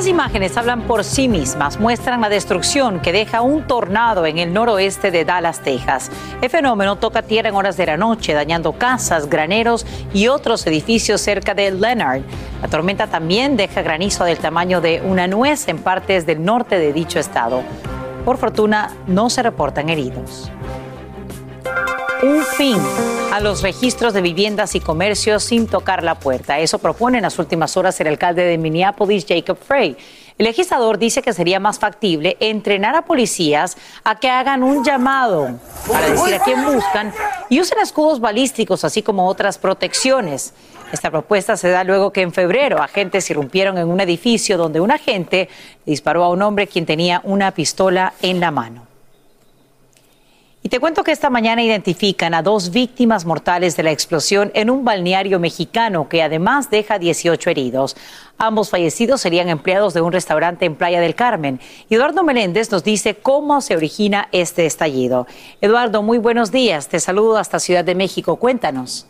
[0.00, 4.50] Estas imágenes hablan por sí mismas, muestran la destrucción que deja un tornado en el
[4.50, 6.10] noroeste de Dallas, Texas.
[6.40, 9.84] El fenómeno toca tierra en horas de la noche, dañando casas, graneros
[10.14, 12.22] y otros edificios cerca de Leonard.
[12.62, 16.94] La tormenta también deja granizo del tamaño de una nuez en partes del norte de
[16.94, 17.62] dicho estado.
[18.24, 20.50] Por fortuna, no se reportan heridos
[22.22, 22.76] un fin
[23.32, 26.58] a los registros de viviendas y comercios sin tocar la puerta.
[26.58, 29.96] Eso propone en las últimas horas el alcalde de Minneapolis, Jacob Frey.
[30.36, 35.58] El legislador dice que sería más factible entrenar a policías a que hagan un llamado
[35.86, 37.12] para decir a quién buscan
[37.48, 40.54] y usen escudos balísticos, así como otras protecciones.
[40.92, 44.90] Esta propuesta se da luego que en febrero agentes irrumpieron en un edificio donde un
[44.90, 45.48] agente
[45.86, 48.89] disparó a un hombre quien tenía una pistola en la mano.
[50.62, 54.68] Y te cuento que esta mañana identifican a dos víctimas mortales de la explosión en
[54.68, 57.96] un balneario mexicano que además deja 18 heridos.
[58.36, 61.60] Ambos fallecidos serían empleados de un restaurante en Playa del Carmen.
[61.88, 65.26] Eduardo Meléndez nos dice cómo se origina este estallido.
[65.62, 66.88] Eduardo, muy buenos días.
[66.88, 68.36] Te saludo hasta Ciudad de México.
[68.36, 69.06] Cuéntanos.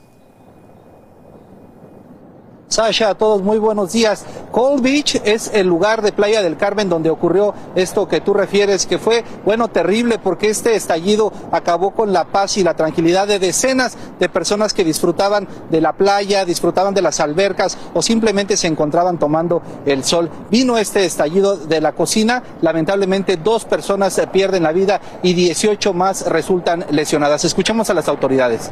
[2.70, 4.24] Sasha, a todos muy buenos días.
[4.52, 8.86] Cold Beach es el lugar de Playa del Carmen donde ocurrió esto que tú refieres,
[8.86, 13.40] que fue, bueno, terrible porque este estallido acabó con la paz y la tranquilidad de
[13.40, 18.68] decenas de personas que disfrutaban de la playa, disfrutaban de las albercas o simplemente se
[18.68, 20.30] encontraban tomando el sol.
[20.48, 26.24] Vino este estallido de la cocina, lamentablemente dos personas pierden la vida y 18 más
[26.26, 27.44] resultan lesionadas.
[27.44, 28.70] Escuchemos a las autoridades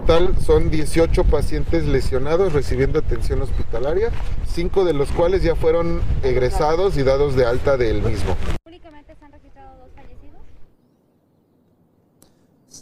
[0.00, 4.10] total son 18 pacientes lesionados recibiendo atención hospitalaria,
[4.46, 8.36] cinco de los cuales ya fueron egresados y dados de alta del mismo.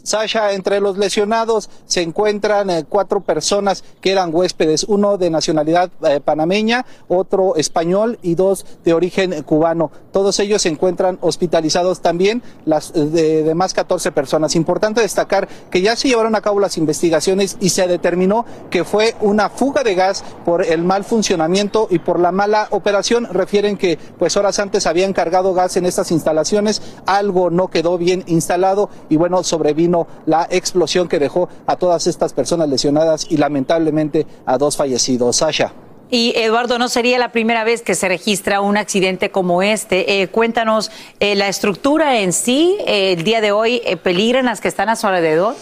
[0.03, 5.91] Sasha, entre los lesionados se encuentran eh, cuatro personas que eran huéspedes, uno de nacionalidad
[6.03, 9.91] eh, panameña, otro español y dos de origen eh, cubano.
[10.11, 14.55] Todos ellos se encuentran hospitalizados también, las de, demás 14 personas.
[14.55, 19.15] Importante destacar que ya se llevaron a cabo las investigaciones y se determinó que fue
[19.21, 23.27] una fuga de gas por el mal funcionamiento y por la mala operación.
[23.31, 28.23] Refieren que pues horas antes habían cargado gas en estas instalaciones, algo no quedó bien
[28.27, 29.88] instalado y bueno, sobrevino
[30.25, 35.37] la explosión que dejó a todas estas personas lesionadas y lamentablemente a dos fallecidos.
[35.37, 35.73] Sasha.
[36.11, 40.21] Y Eduardo, no sería la primera vez que se registra un accidente como este.
[40.21, 44.67] Eh, cuéntanos eh, la estructura en sí, eh, el día de hoy, ¿peligran las que
[44.67, 45.55] están a su alrededor?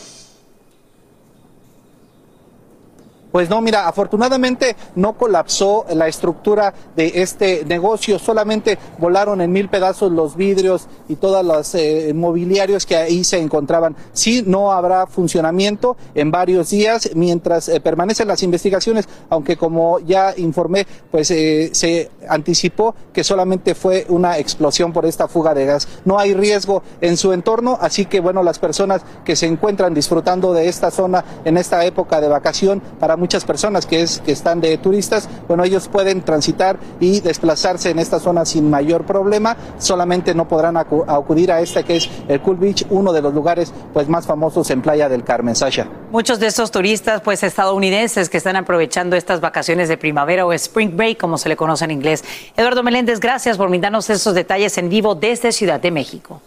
[3.31, 9.69] Pues no, mira, afortunadamente no colapsó la estructura de este negocio, solamente volaron en mil
[9.69, 13.95] pedazos los vidrios y todos los eh, mobiliarios que ahí se encontraban.
[14.13, 20.33] Sí, no habrá funcionamiento en varios días mientras eh, permanecen las investigaciones, aunque como ya
[20.37, 25.87] informé, pues eh, se anticipó que solamente fue una explosión por esta fuga de gas.
[26.05, 30.53] No hay riesgo en su entorno, así que bueno, las personas que se encuentran disfrutando
[30.53, 34.61] de esta zona en esta época de vacación para muchas personas que, es, que están
[34.61, 40.33] de turistas, bueno, ellos pueden transitar y desplazarse en esta zona sin mayor problema, solamente
[40.33, 44.07] no podrán acudir a esta que es el Cool Beach, uno de los lugares pues
[44.07, 45.87] más famosos en Playa del Carmen, Sasha.
[46.11, 50.95] Muchos de estos turistas pues estadounidenses que están aprovechando estas vacaciones de primavera o spring
[50.95, 52.23] break, como se le conoce en inglés.
[52.55, 56.41] Eduardo Meléndez, gracias por brindarnos esos detalles en vivo desde Ciudad de México.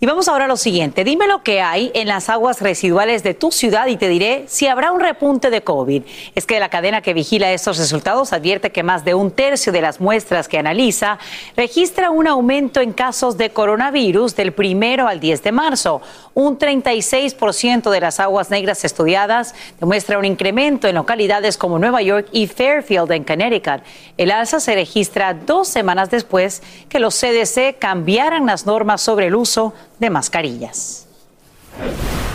[0.00, 1.04] Y vamos ahora a lo siguiente.
[1.04, 4.66] Dime lo que hay en las aguas residuales de tu ciudad y te diré si
[4.66, 6.02] habrá un repunte de COVID.
[6.34, 9.80] Es que la cadena que vigila estos resultados advierte que más de un tercio de
[9.80, 11.18] las muestras que analiza
[11.56, 16.02] registra un aumento en casos de coronavirus del primero al 10 de marzo.
[16.34, 22.26] Un 36% de las aguas negras estudiadas demuestra un incremento en localidades como Nueva York
[22.32, 23.82] y Fairfield en Connecticut.
[24.16, 29.36] El alza se registra dos semanas después que los CDC cambiaran las normas sobre el
[29.36, 29.72] uso
[30.04, 31.06] de mascarillas.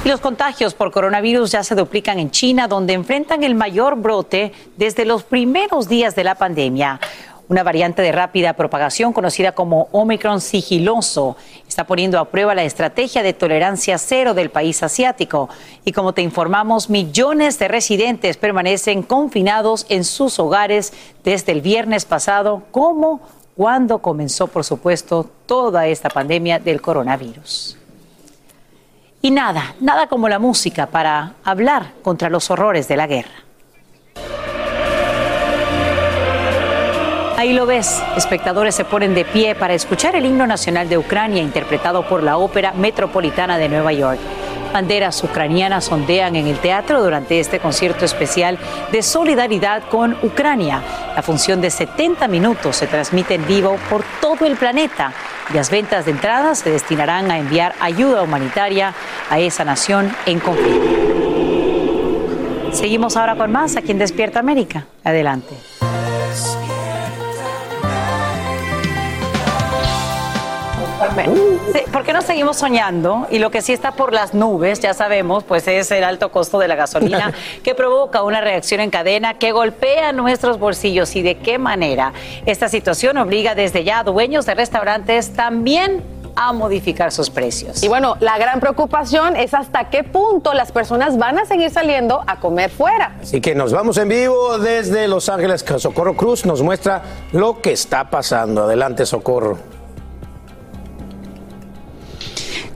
[0.04, 4.52] Y los contagios por coronavirus ya se duplican en China, donde enfrentan el mayor brote
[4.76, 7.00] desde los primeros días de la pandemia.
[7.50, 11.36] Una variante de rápida propagación conocida como Omicron sigiloso
[11.68, 15.50] está poniendo a prueba la estrategia de tolerancia cero del país asiático.
[15.84, 20.94] Y como te informamos, millones de residentes permanecen confinados en sus hogares
[21.24, 23.22] desde el viernes pasado como
[23.60, 27.78] cuando comenzó, por supuesto, toda esta pandemia del coronavirus.
[29.22, 33.34] Y nada, nada como la música para hablar contra los horrores de la guerra.
[37.36, 41.44] Ahí lo ves, espectadores se ponen de pie para escuchar el himno nacional de Ucrania
[41.44, 44.20] interpretado por la Ópera Metropolitana de Nueva York.
[44.74, 48.58] Banderas ucranianas ondean en el teatro durante este concierto especial
[48.92, 50.82] de solidaridad con Ucrania.
[51.16, 55.12] La función de 70 minutos se transmite en vivo por todo el planeta
[55.52, 58.94] y las ventas de entradas se destinarán a enviar ayuda humanitaria
[59.30, 60.88] a esa nación en conflicto.
[62.72, 64.86] Seguimos ahora con más aquí en Despierta América.
[65.04, 65.79] Adelante.
[71.92, 73.28] ¿Por qué no seguimos soñando?
[73.30, 76.60] Y lo que sí está por las nubes, ya sabemos, pues es el alto costo
[76.60, 77.34] de la gasolina
[77.64, 81.16] que provoca una reacción en cadena que golpea nuestros bolsillos.
[81.16, 82.14] ¿Y de qué manera?
[82.46, 86.04] Esta situación obliga desde ya a dueños de restaurantes también
[86.36, 87.84] a modificar sus precios.
[87.84, 92.24] Y bueno, la gran preocupación es hasta qué punto las personas van a seguir saliendo
[92.28, 93.18] a comer fuera.
[93.22, 95.66] Así que nos vamos en vivo desde Los Ángeles.
[95.78, 98.64] Socorro Cruz nos muestra lo que está pasando.
[98.64, 99.79] Adelante, Socorro.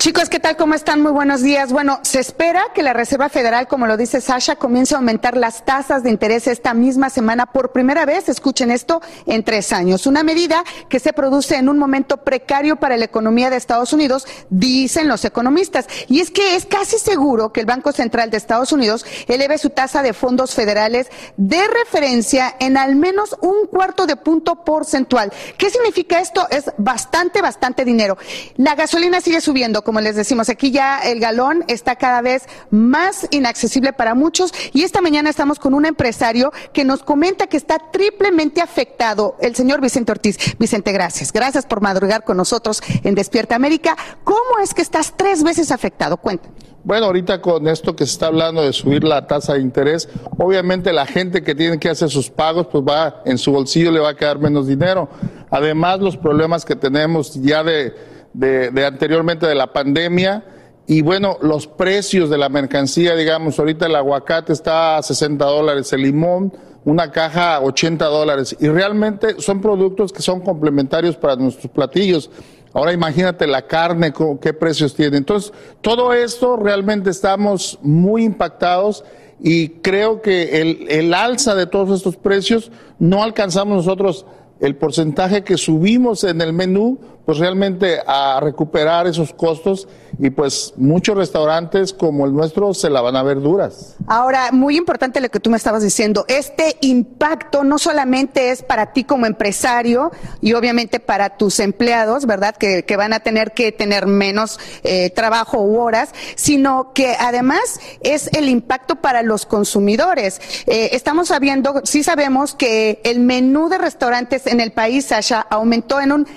[0.03, 0.57] Chicos, ¿qué tal?
[0.57, 1.01] ¿Cómo están?
[1.01, 1.71] Muy buenos días.
[1.71, 5.63] Bueno, se espera que la Reserva Federal, como lo dice Sasha, comience a aumentar las
[5.63, 10.05] tasas de interés esta misma semana por primera vez, escuchen esto, en tres años.
[10.05, 14.27] Una medida que se produce en un momento precario para la economía de Estados Unidos,
[14.49, 15.87] dicen los economistas.
[16.09, 19.69] Y es que es casi seguro que el Banco Central de Estados Unidos eleve su
[19.69, 25.31] tasa de fondos federales de referencia en al menos un cuarto de punto porcentual.
[25.57, 26.45] ¿Qué significa esto?
[26.49, 28.17] Es bastante, bastante dinero.
[28.57, 33.93] La gasolina sigue subiendo les decimos, aquí ya el galón está cada vez más inaccesible
[33.93, 38.61] para muchos y esta mañana estamos con un empresario que nos comenta que está triplemente
[38.61, 40.37] afectado, el señor Vicente Ortiz.
[40.59, 41.31] Vicente, gracias.
[41.31, 43.95] Gracias por madrugar con nosotros en Despierta América.
[44.23, 46.17] ¿Cómo es que estás tres veces afectado?
[46.17, 46.53] Cuéntame.
[46.85, 50.91] Bueno, ahorita con esto que se está hablando de subir la tasa de interés, obviamente
[50.91, 54.09] la gente que tiene que hacer sus pagos, pues va en su bolsillo le va
[54.09, 55.07] a quedar menos dinero.
[55.49, 57.95] Además, los problemas que tenemos ya de
[58.33, 60.43] de, anteriormente de la pandemia.
[60.85, 65.93] Y bueno, los precios de la mercancía, digamos, ahorita el aguacate está a 60 dólares,
[65.93, 66.53] el limón,
[66.83, 68.55] una caja a 80 dólares.
[68.59, 72.29] Y realmente son productos que son complementarios para nuestros platillos.
[72.73, 74.11] Ahora imagínate la carne,
[74.41, 75.17] qué precios tiene.
[75.17, 79.05] Entonces, todo esto realmente estamos muy impactados
[79.39, 84.25] y creo que el, el alza de todos estos precios no alcanzamos nosotros
[84.59, 89.87] el porcentaje que subimos en el menú pues realmente a recuperar esos costos
[90.19, 93.95] y pues muchos restaurantes como el nuestro se la van a ver duras.
[94.07, 98.93] Ahora, muy importante lo que tú me estabas diciendo, este impacto no solamente es para
[98.93, 100.11] ti como empresario
[100.41, 102.55] y obviamente para tus empleados, ¿verdad?
[102.55, 108.27] Que, van a tener que tener menos eh, trabajo u horas, sino que además es
[108.33, 110.39] el impacto para los consumidores.
[110.67, 115.99] Eh, estamos sabiendo, sí sabemos que el menú de restaurantes en el país, Sasha, aumentó
[115.99, 116.27] en un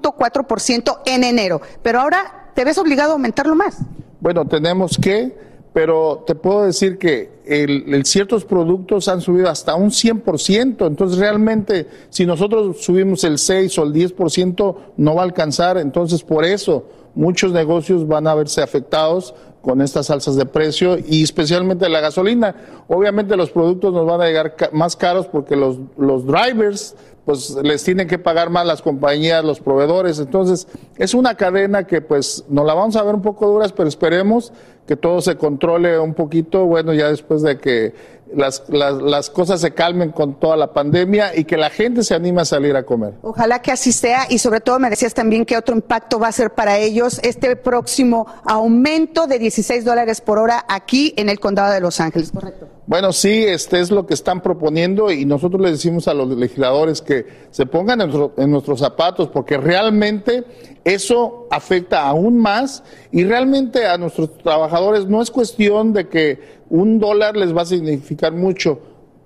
[0.00, 3.78] 6.4% en enero, pero ahora te ves obligado a aumentarlo más.
[4.20, 5.36] Bueno, tenemos que,
[5.72, 11.88] pero te puedo decir que el, ciertos productos han subido hasta un 100%, entonces realmente
[12.10, 16.86] si nosotros subimos el 6 o el 10% no va a alcanzar, entonces por eso
[17.14, 22.54] muchos negocios van a verse afectados con estas alzas de precio y especialmente la gasolina.
[22.86, 25.78] Obviamente los productos nos van a llegar más caros porque los
[26.26, 30.18] drivers pues les tienen que pagar más las compañías, los proveedores.
[30.18, 30.66] Entonces
[30.96, 34.52] es una cadena que pues nos la vamos a ver un poco duras, pero esperemos
[34.86, 37.94] que todo se controle un poquito, bueno, ya después de que
[38.34, 42.14] las, las, las cosas se calmen con toda la pandemia y que la gente se
[42.14, 43.14] anime a salir a comer.
[43.22, 46.32] Ojalá que así sea y sobre todo me decías también que otro impacto va a
[46.32, 51.72] ser para ellos este próximo aumento de 16 dólares por hora aquí en el condado
[51.72, 52.68] de Los Ángeles, ¿correcto?
[52.86, 57.00] Bueno, sí, este es lo que están proponiendo y nosotros les decimos a los legisladores
[57.00, 60.44] que se pongan en, nuestro- en nuestros zapatos porque realmente
[60.84, 66.98] eso afecta aún más y realmente a nuestros trabajadores no es cuestión de que un
[66.98, 68.80] dólar les va a significar mucho.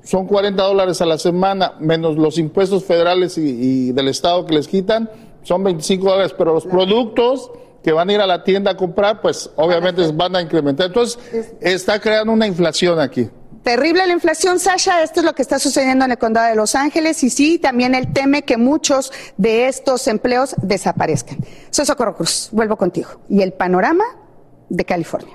[0.05, 4.55] Son 40 dólares a la semana, menos los impuestos federales y, y del Estado que
[4.55, 5.11] les quitan,
[5.43, 7.51] son 25 dólares, pero los productos
[7.83, 10.87] que van a ir a la tienda a comprar, pues obviamente van a incrementar.
[10.87, 11.19] Entonces,
[11.61, 13.29] está creando una inflación aquí.
[13.63, 15.03] Terrible la inflación, Sasha.
[15.03, 17.95] Esto es lo que está sucediendo en el condado de Los Ángeles y sí, también
[17.95, 21.39] él teme que muchos de estos empleos desaparezcan.
[21.71, 23.11] Soy Socorro Cruz, vuelvo contigo.
[23.29, 24.05] Y el panorama
[24.69, 25.35] de California.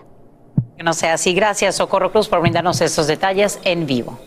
[0.78, 1.34] Que no sea así.
[1.34, 4.20] Gracias, Socorro Cruz, por brindarnos estos detalles en vivo.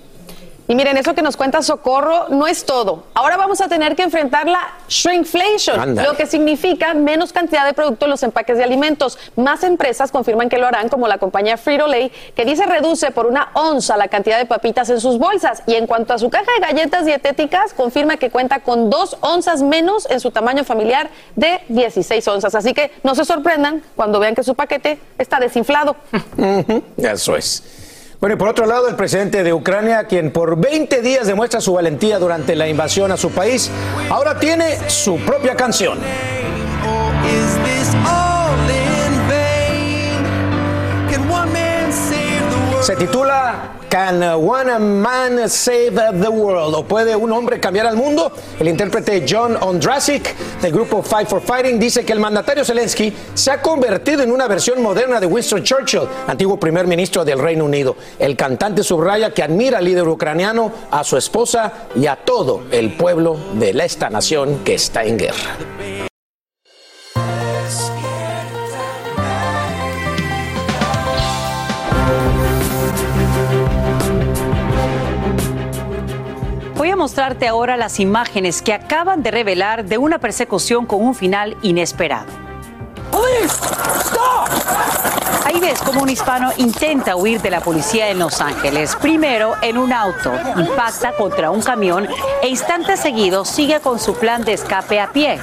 [0.69, 3.05] Y miren, eso que nos cuenta Socorro no es todo.
[3.15, 8.07] Ahora vamos a tener que enfrentar la shrinkflation, lo que significa menos cantidad de producto
[8.07, 9.17] en los empaques de alimentos.
[9.37, 13.51] Más empresas confirman que lo harán, como la compañía Frito-Lay, que dice reduce por una
[13.55, 15.63] onza la cantidad de papitas en sus bolsas.
[15.67, 19.63] Y en cuanto a su caja de galletas dietéticas, confirma que cuenta con dos onzas
[19.63, 22.57] menos en su tamaño familiar de 16 onzas.
[22.57, 25.95] Así que no se sorprendan cuando vean que su paquete está desinflado.
[26.97, 27.86] Eso es.
[28.21, 31.75] Bueno, y por otro lado, el presidente de Ucrania, quien por 20 días demuestra su
[31.75, 33.71] valentía durante la invasión a su país,
[34.09, 35.99] ahora tiene su propia canción.
[42.87, 46.73] Se titula Can One Man Save the World?
[46.73, 48.31] ¿O puede un hombre cambiar al mundo?
[48.61, 53.51] El intérprete John Ondrasik del grupo Fight for Fighting dice que el mandatario Zelensky se
[53.51, 57.97] ha convertido en una versión moderna de Winston Churchill, antiguo primer ministro del Reino Unido.
[58.21, 62.93] El cantante subraya que admira al líder ucraniano, a su esposa y a todo el
[62.93, 66.06] pueblo de esta nación que está en guerra.
[76.97, 82.27] Mostrarte ahora las imágenes que acaban de revelar de una persecución con un final inesperado.
[85.45, 88.97] Ahí ves cómo un hispano intenta huir de la policía en Los Ángeles.
[88.97, 92.09] Primero en un auto, impacta contra un camión
[92.43, 95.39] e instantes seguidos sigue con su plan de escape a pie.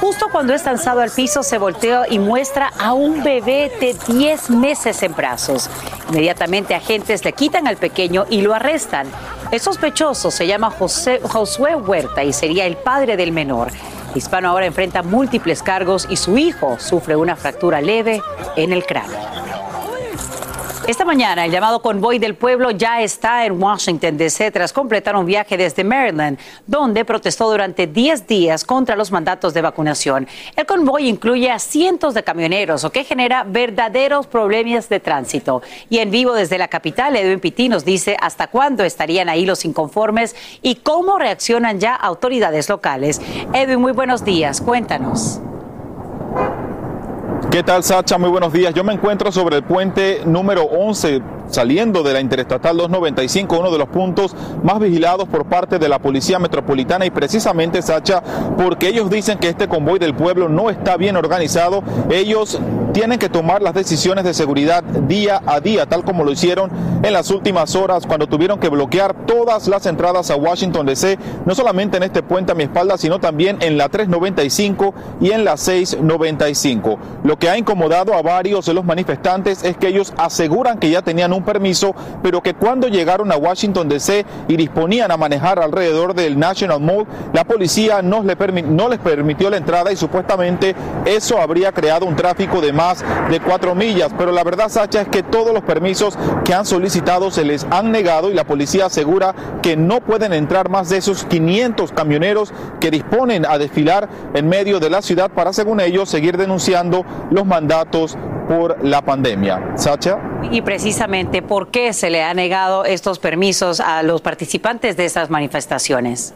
[0.00, 4.50] Justo cuando es lanzado al piso se voltea y muestra a un bebé de 10
[4.50, 5.68] meses en brazos.
[6.08, 9.06] Inmediatamente agentes le quitan al pequeño y lo arrestan.
[9.52, 13.68] El sospechoso se llama José- Josué Huerta y sería el padre del menor.
[14.14, 18.22] Hispano ahora enfrenta múltiples cargos y su hijo sufre una fractura leve
[18.56, 19.18] en el cráneo.
[20.88, 24.50] Esta mañana el llamado convoy del pueblo ya está en Washington, D.C.
[24.50, 29.62] tras completar un viaje desde Maryland, donde protestó durante 10 días contra los mandatos de
[29.62, 30.26] vacunación.
[30.56, 35.62] El convoy incluye a cientos de camioneros, lo que genera verdaderos problemas de tránsito.
[35.88, 39.64] Y en vivo desde la capital, Edwin Pitti nos dice hasta cuándo estarían ahí los
[39.64, 43.20] inconformes y cómo reaccionan ya autoridades locales.
[43.52, 44.60] Edwin, muy buenos días.
[44.60, 45.40] Cuéntanos.
[47.52, 48.16] ¿Qué tal, Sacha?
[48.16, 48.72] Muy buenos días.
[48.72, 51.20] Yo me encuentro sobre el puente número 11,
[51.52, 55.98] saliendo de la Interestatal 295, uno de los puntos más vigilados por parte de la
[55.98, 58.22] Policía Metropolitana y precisamente, Sacha,
[58.56, 61.82] porque ellos dicen que este convoy del pueblo no está bien organizado.
[62.10, 62.58] Ellos
[62.92, 66.70] tienen que tomar las decisiones de seguridad día a día, tal como lo hicieron
[67.02, 71.54] en las últimas horas cuando tuvieron que bloquear todas las entradas a Washington DC, no
[71.54, 75.56] solamente en este puente a mi espalda, sino también en la 395 y en la
[75.56, 76.98] 695.
[77.24, 81.02] Lo que ha incomodado a varios de los manifestantes es que ellos aseguran que ya
[81.02, 86.14] tenían un permiso, pero que cuando llegaron a Washington DC y disponían a manejar alrededor
[86.14, 90.74] del National Mall, la policía no les, no les permitió la entrada y supuestamente
[91.04, 94.10] eso habría creado un tráfico de más de cuatro millas.
[94.16, 97.90] Pero la verdad, Sacha, es que todos los permisos que han solicitado se les han
[97.90, 102.90] negado y la policía asegura que no pueden entrar más de esos 500 camioneros que
[102.90, 108.16] disponen a desfilar en medio de la ciudad para, según ellos, seguir denunciando los mandatos
[108.52, 109.72] por la pandemia.
[109.76, 110.18] Sacha.
[110.50, 115.30] Y precisamente, ¿por qué se le ha negado estos permisos a los participantes de estas
[115.30, 116.34] manifestaciones?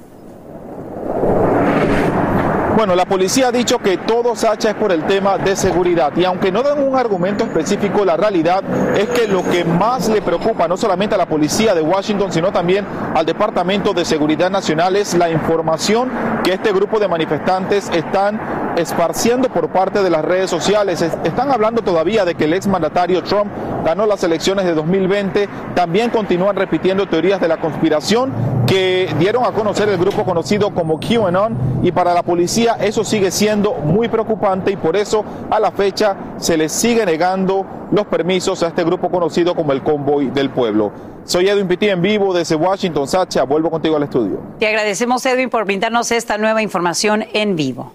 [2.77, 6.27] Bueno, la policía ha dicho que todo Sacha es por el tema de seguridad y
[6.27, 8.63] aunque no dan un argumento específico, la realidad
[8.95, 12.53] es que lo que más le preocupa no solamente a la policía de Washington, sino
[12.53, 16.11] también al Departamento de Seguridad Nacional es la información
[16.45, 18.39] que este grupo de manifestantes están
[18.77, 21.01] esparciendo por parte de las redes sociales.
[21.01, 23.51] Están hablando todavía de que el exmandatario Trump
[23.87, 25.49] ganó las elecciones de 2020.
[25.75, 28.33] También continúan repitiendo teorías de la conspiración
[28.67, 33.31] que dieron a conocer el grupo conocido como QAnon y para la policía eso sigue
[33.31, 38.63] siendo muy preocupante y por eso a la fecha se les sigue negando los permisos
[38.63, 40.93] a este grupo conocido como el Convoy del Pueblo.
[41.25, 43.09] Soy Edwin Pitti en vivo desde Washington.
[43.09, 44.41] Sacha, vuelvo contigo al estudio.
[44.59, 47.93] Te agradecemos, Edwin, por brindarnos esta nueva información en vivo.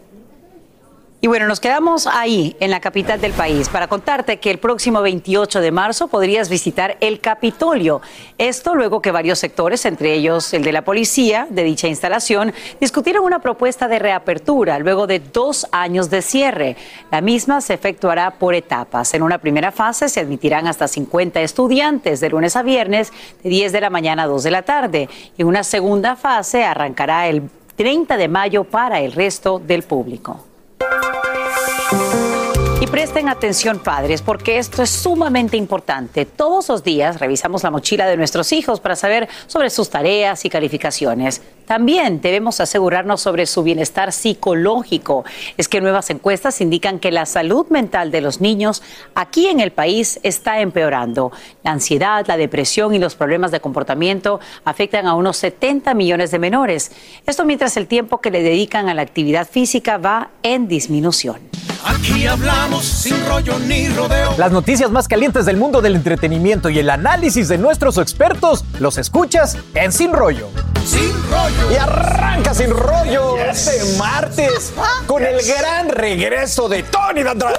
[1.23, 5.03] Y bueno, nos quedamos ahí, en la capital del país, para contarte que el próximo
[5.03, 8.01] 28 de marzo podrías visitar el Capitolio.
[8.39, 13.23] Esto luego que varios sectores, entre ellos el de la policía de dicha instalación, discutieron
[13.23, 16.75] una propuesta de reapertura luego de dos años de cierre.
[17.11, 19.13] La misma se efectuará por etapas.
[19.13, 23.13] En una primera fase se admitirán hasta 50 estudiantes de lunes a viernes,
[23.43, 25.07] de 10 de la mañana a 2 de la tarde.
[25.37, 30.47] Y una segunda fase arrancará el 30 de mayo para el resto del público.
[30.91, 32.40] Thank you.
[32.81, 36.25] Y presten atención padres, porque esto es sumamente importante.
[36.25, 40.49] Todos los días revisamos la mochila de nuestros hijos para saber sobre sus tareas y
[40.49, 41.43] calificaciones.
[41.67, 45.23] También debemos asegurarnos sobre su bienestar psicológico.
[45.57, 48.81] Es que nuevas encuestas indican que la salud mental de los niños
[49.13, 51.31] aquí en el país está empeorando.
[51.63, 56.39] La ansiedad, la depresión y los problemas de comportamiento afectan a unos 70 millones de
[56.39, 56.91] menores.
[57.27, 61.51] Esto mientras el tiempo que le dedican a la actividad física va en disminución.
[61.83, 64.33] Aquí hablamos sin rollo ni rodeo.
[64.37, 68.97] Las noticias más calientes del mundo del entretenimiento y el análisis de nuestros expertos los
[68.97, 70.49] escuchas en Sin Rollo.
[70.85, 71.71] Sin rollo.
[71.71, 74.73] Y arranca Sin Rollo este martes
[75.07, 77.57] con el gran regreso de Tony Andrade.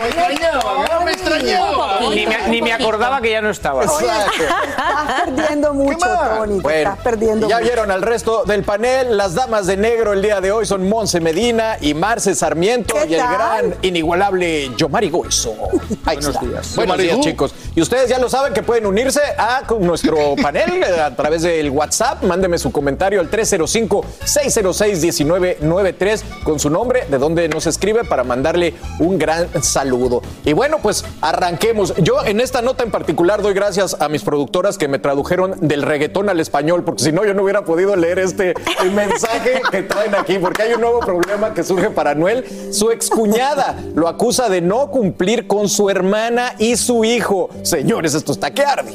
[0.00, 2.00] Me extrañaba, me extrañaba.
[2.12, 3.84] Ni me, ni me acordaba que ya no estaba.
[3.84, 6.60] Estás perdiendo mucho, Tony.
[6.60, 7.66] Bueno, estás perdiendo ya mucho.
[7.68, 9.16] vieron al resto del panel.
[9.16, 13.06] Las damas de negro el día de hoy son Monse Medina y Marce Sarmiento ¿Qué
[13.10, 13.34] y el tal?
[13.34, 15.54] gran, inigualable Yomari Goizo.
[16.04, 16.40] Ahí Buenos está.
[16.46, 16.76] días.
[16.76, 17.54] Buenos días, chicos.
[17.74, 21.42] Y ustedes ya lo saben que pueden unirse a con nuestro panel eh, a través
[21.42, 22.22] del WhatsApp.
[22.24, 29.18] Mándeme su comentario al 305-606-1993 con su nombre, de donde nos escribe para mandarle un
[29.18, 30.22] gran saludo.
[30.44, 31.94] Y bueno, pues arranquemos.
[31.96, 35.82] Yo en esta nota en particular doy gracias a mis productoras que me tradujeron del
[35.82, 38.54] reggaetón al español, porque si no yo no hubiera podido leer este
[38.94, 42.44] mensaje que traen aquí, porque hay un nuevo problema que surge para Noel.
[42.72, 47.50] Su excuñada lo acusa de no cumplir con su hermana y su hijo.
[47.62, 48.92] Señores, esto está que arde.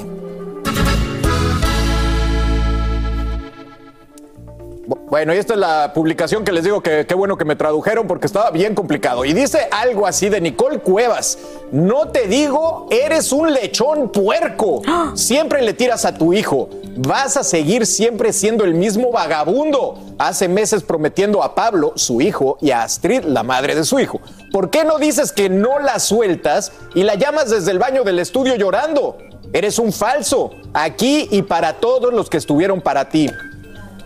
[4.88, 8.08] Bueno, y esta es la publicación que les digo que qué bueno que me tradujeron
[8.08, 9.26] porque estaba bien complicado.
[9.26, 11.38] Y dice algo así de Nicole Cuevas.
[11.72, 14.82] No te digo, eres un lechón puerco.
[15.14, 16.70] Siempre le tiras a tu hijo.
[16.98, 20.00] Vas a seguir siempre siendo el mismo vagabundo.
[20.18, 24.20] Hace meses prometiendo a Pablo, su hijo, y a Astrid, la madre de su hijo.
[24.52, 28.18] ¿Por qué no dices que no la sueltas y la llamas desde el baño del
[28.18, 29.18] estudio llorando?
[29.54, 30.52] Eres un falso.
[30.74, 33.30] Aquí y para todos los que estuvieron para ti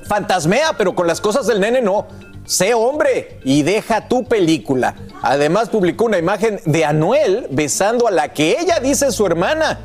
[0.08, 2.08] fantasmea, pero con las cosas del nene no.
[2.46, 4.96] Sé hombre y deja tu película.
[5.24, 9.80] Además publicó una imagen de Anuel besando a la que ella dice su hermana.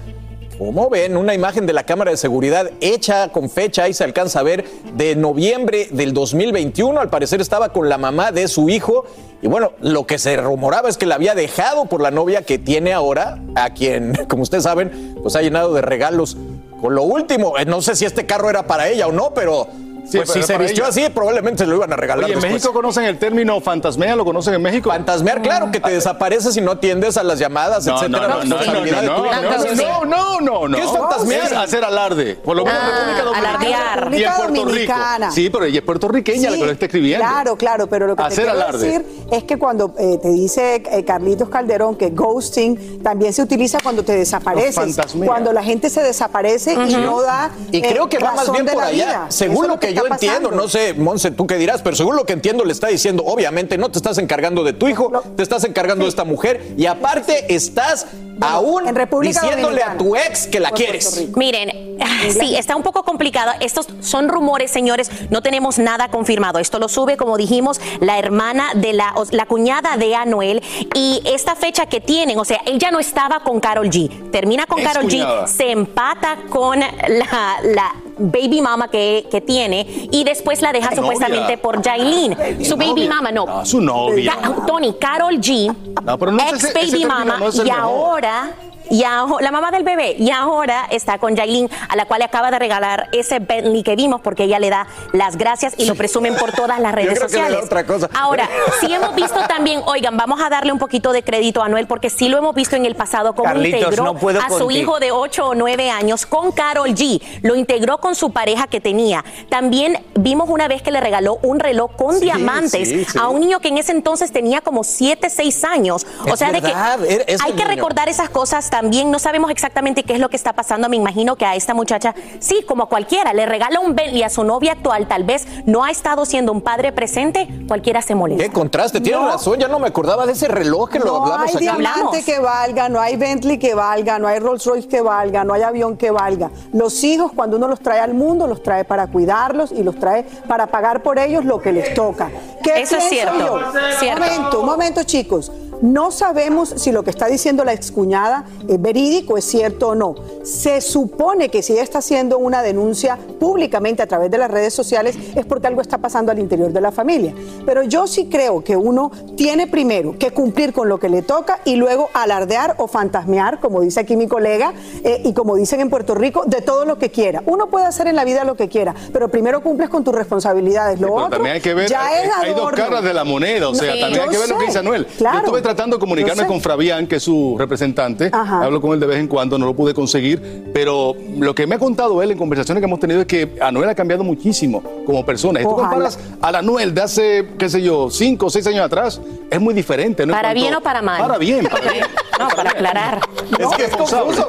[0.59, 4.41] Como ven, una imagen de la cámara de seguridad hecha con fecha, ahí se alcanza
[4.41, 7.01] a ver, de noviembre del 2021.
[7.01, 9.07] Al parecer estaba con la mamá de su hijo.
[9.41, 12.59] Y bueno, lo que se rumoraba es que la había dejado por la novia que
[12.59, 16.37] tiene ahora, a quien, como ustedes saben, pues ha llenado de regalos
[16.83, 17.57] con lo último.
[17.57, 19.67] Eh, No sé si este carro era para ella o no, pero
[20.11, 20.89] Sí, pues si se vistió ella.
[20.91, 22.41] así, probablemente se lo iban a regalar Oye, en.
[22.41, 24.91] México conocen el término fantasmea, ¿lo conocen en México?
[24.91, 28.29] Fantasmear, claro, que te desapareces y no atiendes a las llamadas, No, etcétera.
[28.29, 30.05] no, no, no, no, tu hijo.
[30.05, 30.77] no, no, no, no, no.
[30.77, 31.45] ¿Qué es fantasmear?
[31.47, 32.35] Es hacer alarde.
[32.37, 33.49] Por lo menos en Ah, República Dominicana.
[33.51, 34.15] alardear.
[34.15, 35.27] Y en Puerto Dominicana.
[35.27, 35.35] Rico.
[35.35, 37.25] Sí, pero ella es puertorriqueña la que lo está escribiendo.
[37.27, 38.87] Claro, claro, pero lo que Hacer te quiero alarde.
[38.87, 43.79] decir es que cuando eh, te dice eh, Carlitos Calderón que ghosting también se utiliza
[43.83, 48.19] cuando te desapareces, cuando la gente se desaparece y no da Y eh, creo que
[48.19, 49.27] va más bien por allá.
[49.29, 52.25] Según lo que, yo está entiendo, no sé, Monse, tú qué dirás, pero según lo
[52.25, 55.65] que entiendo, le está diciendo, obviamente no te estás encargando de tu hijo, te estás
[55.65, 58.07] encargando de esta mujer y aparte estás
[58.41, 61.29] aún República diciéndole a tu ex que la quieres.
[61.37, 61.99] Miren,
[62.31, 63.53] sí, está un poco complicado.
[63.61, 65.11] Estos son rumores, señores.
[65.31, 66.59] No tenemos nada confirmado.
[66.59, 70.63] Esto lo sube, como dijimos, la hermana de la, la cuñada de Anuel.
[70.95, 74.31] Y esta fecha que tienen, o sea, ella no estaba con Carol G.
[74.31, 75.07] Termina con Carol.
[75.07, 80.95] G, se empata con la, la baby mama que, que tiene y después la deja
[80.95, 82.37] supuestamente por Jailin.
[82.65, 83.47] Su baby mama, no.
[83.47, 84.37] No, su novia.
[84.67, 87.71] Tony, Carol G, No, pero no sé ex ese- ese baby mama, no y mejor.
[87.81, 88.51] ahora
[88.91, 92.25] y aho- la mamá del bebé y ahora está con Jailin a la cual le
[92.27, 95.95] acaba de regalar ese Bentley que vimos porque ella le da las gracias y lo
[95.95, 97.61] presumen por todas las Yo redes que sociales.
[97.65, 98.09] otra cosa.
[98.15, 98.49] Ahora,
[98.81, 102.11] sí hemos visto también, oigan, vamos a darle un poquito de crédito a Anuel porque
[102.11, 104.11] sí lo hemos visto en el pasado como Carlitos, integró no
[104.41, 104.71] a su contigo.
[104.71, 107.21] hijo de 8 o 9 años con Carol G.
[107.43, 109.25] Lo integró con su pareja que tenía.
[109.49, 113.19] También vimos una vez que le regaló un reloj con Sí, diamantes sí, sí.
[113.19, 116.07] a un niño que en ese entonces tenía como 7, 6 años.
[116.25, 117.69] O Es sea, verdad, de que hay que niño.
[117.69, 119.11] recordar esas cosas también.
[119.11, 120.89] No sabemos exactamente qué es lo que está pasando.
[120.89, 124.31] Me imagino que a esta muchacha, sí, como a cualquiera, le regala un Bentley a
[124.31, 128.43] su novia actual, tal vez no ha estado siendo un padre presente, cualquiera se molesta.
[128.43, 131.49] Qué contraste, tienes razón, ya no me acordaba de ese reloj que lo No hablamos
[131.51, 131.65] hay aquí.
[131.65, 135.53] diamante que valga, no hay Bentley que valga, no hay Rolls Royce que valga, no
[135.53, 136.51] hay avión que valga.
[136.73, 140.23] Los hijos, cuando uno los trae al mundo, los trae para cuidarlos y los trae
[140.49, 142.31] para pagar por ellos lo que les toca.
[142.63, 143.55] ¿Qué Eso es cierto.
[143.57, 145.53] Un momento, un momento, chicos.
[145.83, 150.15] No sabemos si lo que está diciendo la excuñada es verídico, es cierto o no.
[150.43, 154.75] Se supone que si ella está haciendo una denuncia públicamente a través de las redes
[154.75, 157.35] sociales es porque algo está pasando al interior de la familia.
[157.65, 161.61] Pero yo sí creo que uno tiene primero que cumplir con lo que le toca
[161.65, 164.75] y luego alardear o fantasmear, como dice aquí mi colega,
[165.05, 167.43] eh, y como dicen en Puerto Rico, de todo lo que quiera.
[167.47, 171.01] Uno puede hacer en la vida lo que quiera, pero primero cumples con tus responsabilidades.
[171.01, 173.25] Lo Pero otro también hay que ver, ya hay, es hay dos caras de la
[173.25, 174.01] moneda, o sea, Sí.
[174.01, 175.07] también hay que ver lo que dice Anuel.
[175.17, 175.39] claro.
[175.39, 176.47] Yo estuve tratando de comunicarme sé.
[176.49, 178.65] con Fabián, que es su representante, Ajá.
[178.65, 181.77] hablo con él de vez en cuando, no lo pude conseguir, pero lo que me
[181.77, 185.25] ha contado él en conversaciones que hemos tenido es que Anuel ha cambiado muchísimo como
[185.25, 185.61] persona.
[185.61, 189.21] Y tú comparas a Anuel de hace, qué sé yo, cinco o seis años atrás,
[189.51, 190.27] es muy diferente.
[190.27, 190.33] ¿no?
[190.33, 191.21] ¿Para cuanto- bien o para mal?
[191.21, 192.05] Para bien, para bien.
[192.39, 193.21] No, para aclarar.
[193.59, 194.49] Es que es confuso.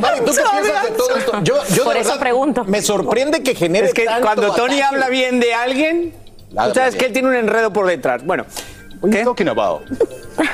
[0.00, 1.32] Mari, ¿tú qué piensas de todo esto?
[1.44, 2.64] Yo, yo Por eso verdad pregunto.
[2.64, 4.82] Me sorprende que genere Es que tanto cuando Tony ataque.
[4.82, 6.12] habla bien de alguien,
[6.50, 6.98] tú sabes bien.
[6.98, 8.24] que él tiene un enredo por detrás.
[8.26, 8.44] Bueno,
[9.00, 9.82] What are you talking about?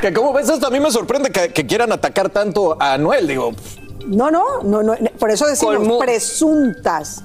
[0.00, 3.26] Que como ves esto, a mí me sorprende que, que quieran atacar tanto a Anuel.
[3.26, 3.52] Digo,
[4.06, 7.22] No, no, no, no, por eso decimos Colmo- presuntas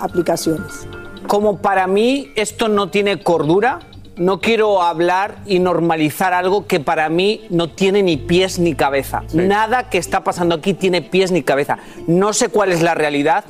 [0.00, 0.86] aplicaciones.
[1.26, 3.80] como para mí esto no tiene cordura,
[4.16, 9.22] no quiero hablar y normalizar algo que para mí no tiene ni pies ni cabeza.
[9.34, 11.78] Nada que está pasando aquí tiene pies ni cabeza.
[12.06, 13.44] No sé cuál es la realidad.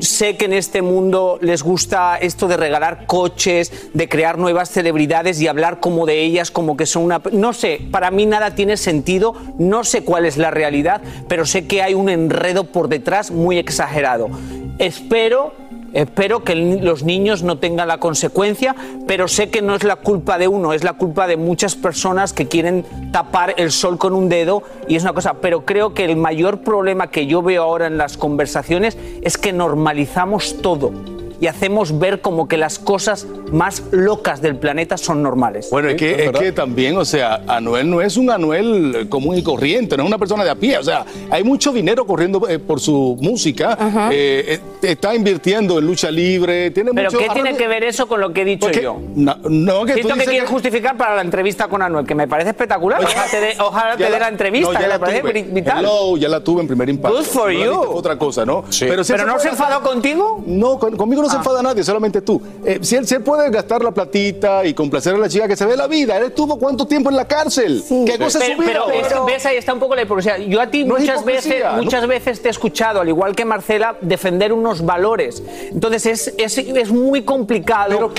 [0.00, 5.40] Sé que en este mundo les gusta esto de regalar coches, de crear nuevas celebridades
[5.40, 7.20] y hablar como de ellas, como que son una...
[7.32, 11.66] No sé, para mí nada tiene sentido, no sé cuál es la realidad, pero sé
[11.66, 14.30] que hay un enredo por detrás muy exagerado.
[14.78, 15.52] Espero
[15.94, 18.74] Espero que los niños no tengan la consecuencia,
[19.06, 22.32] pero sé que no es la culpa de uno, es la culpa de muchas personas
[22.32, 26.04] que quieren tapar el sol con un dedo y es una cosa, pero creo que
[26.04, 31.46] el mayor problema que yo veo ahora en las conversaciones es que normalizamos todo y
[31.46, 35.68] hacemos ver como que las cosas más locas del planeta son normales.
[35.70, 39.42] Bueno, es que, es que también, o sea, Anuel no es un Anuel común y
[39.42, 40.78] corriente, no es una persona de a pie.
[40.78, 43.76] O sea, hay mucho dinero corriendo eh, por su música,
[44.12, 47.18] eh, eh, está invirtiendo en lucha libre, tiene Pero mucho...
[47.22, 48.98] ¿qué tiene que ver eso con lo que he dicho Porque- yo?
[49.14, 52.14] No, no, que tú Esto que quieres que- justificar para la entrevista con Anuel, que
[52.14, 53.02] me parece espectacular.
[53.02, 55.42] Ojalá te dé, ojalá te Ya dé la entrevista, no, ya que la parece tuve.
[55.42, 55.78] vital.
[55.80, 57.16] Hello, ya la tuve en primer impacto.
[57.18, 57.80] Good for No you.
[57.92, 58.64] otra cosa, ¿no?
[58.78, 60.42] ¿Pero siempre no se enfadó contigo?
[60.46, 62.40] No, con- conmigo no se enfada nadie, solamente tú.
[62.64, 65.56] Eh, si, él, si él puede gastar la platita y complacer a la chica que
[65.56, 67.82] se ve la vida, él estuvo cuánto tiempo en la cárcel.
[68.06, 68.82] ¿Qué cosa es pero, su vida?
[68.86, 70.38] pero es que ves ahí está un poco la hipocresía.
[70.38, 71.82] Yo a ti No muchas veces, ¿no?
[71.82, 75.42] muchas veces te he escuchado, al igual que Marcela, defender unos valores.
[75.70, 78.12] Entonces es, es, es muy complicado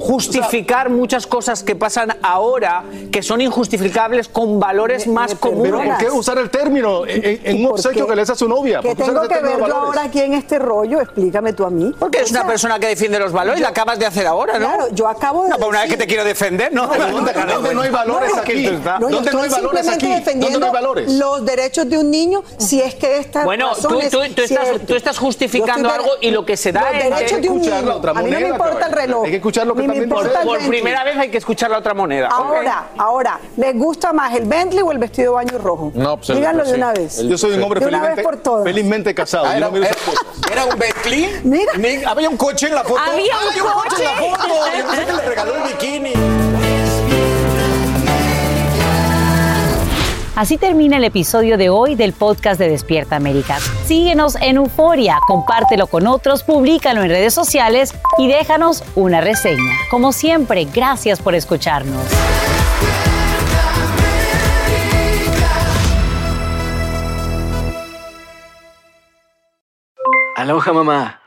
[0.00, 5.72] justificar muchas cosas que pasan ahora que son injustificables con valores más comunes.
[5.72, 8.48] Pero ¿por qué usar el término en, en- un obsequio que le hace a su
[8.48, 8.80] novia?
[8.80, 11.00] ¿Qué ¿Por qué usar tengo que ver yo ahora aquí en este rollo?
[11.00, 11.92] Explícame tú a mí.
[11.98, 14.58] Porque es O sea, una persona que defiende los valores, la acabas de hacer ahora,
[14.58, 14.66] ¿no?
[14.68, 16.86] Claro, yo acabo de No, pero una vez decir- que te quiero defender, ¿no?
[16.86, 18.66] ¿Dónde no hay valores No, aquí?
[18.66, 20.14] No, yo ¿Dónde no hay valores aquí?
[20.36, 21.12] ¿Dónde no hay valores?
[21.12, 24.42] los derechos de un niño si es que esta Bueno, tú, razón es tú- tú
[24.42, 27.56] estás, tú estás justificando algo y lo que se da los en- derechos de un
[27.58, 27.96] escuchar la niño.
[27.96, 29.24] otra A mí no me moneda, importa el reloj.
[29.24, 30.68] Hay que escuchar lo que también Por Bentley.
[30.68, 32.28] primera vez hay que escuchar la otra moneda.
[32.28, 35.92] Ahora, ahora, ¿les gusta más el Bentley o el vestido de baño rojo?
[35.94, 37.22] No, pues Díganlo de una vez.
[37.22, 38.16] Yo soy un hombre de una vez
[38.64, 39.46] felizmente, por casado.
[39.52, 39.68] Era
[40.64, 41.40] un Bentley.
[41.44, 41.72] Mira.
[42.26, 42.98] Había un coche en la foto.
[42.98, 44.48] Había un Había coche en la foto.
[44.76, 46.12] Yo pensé que le regaló el bikini.
[50.34, 53.60] Así termina el episodio de hoy del podcast de Despierta América.
[53.84, 59.74] Síguenos en Euforia, compártelo con otros, públicalo en redes sociales y déjanos una reseña.
[59.88, 62.02] Como siempre, gracias por escucharnos.
[70.34, 71.25] Aloha mamá.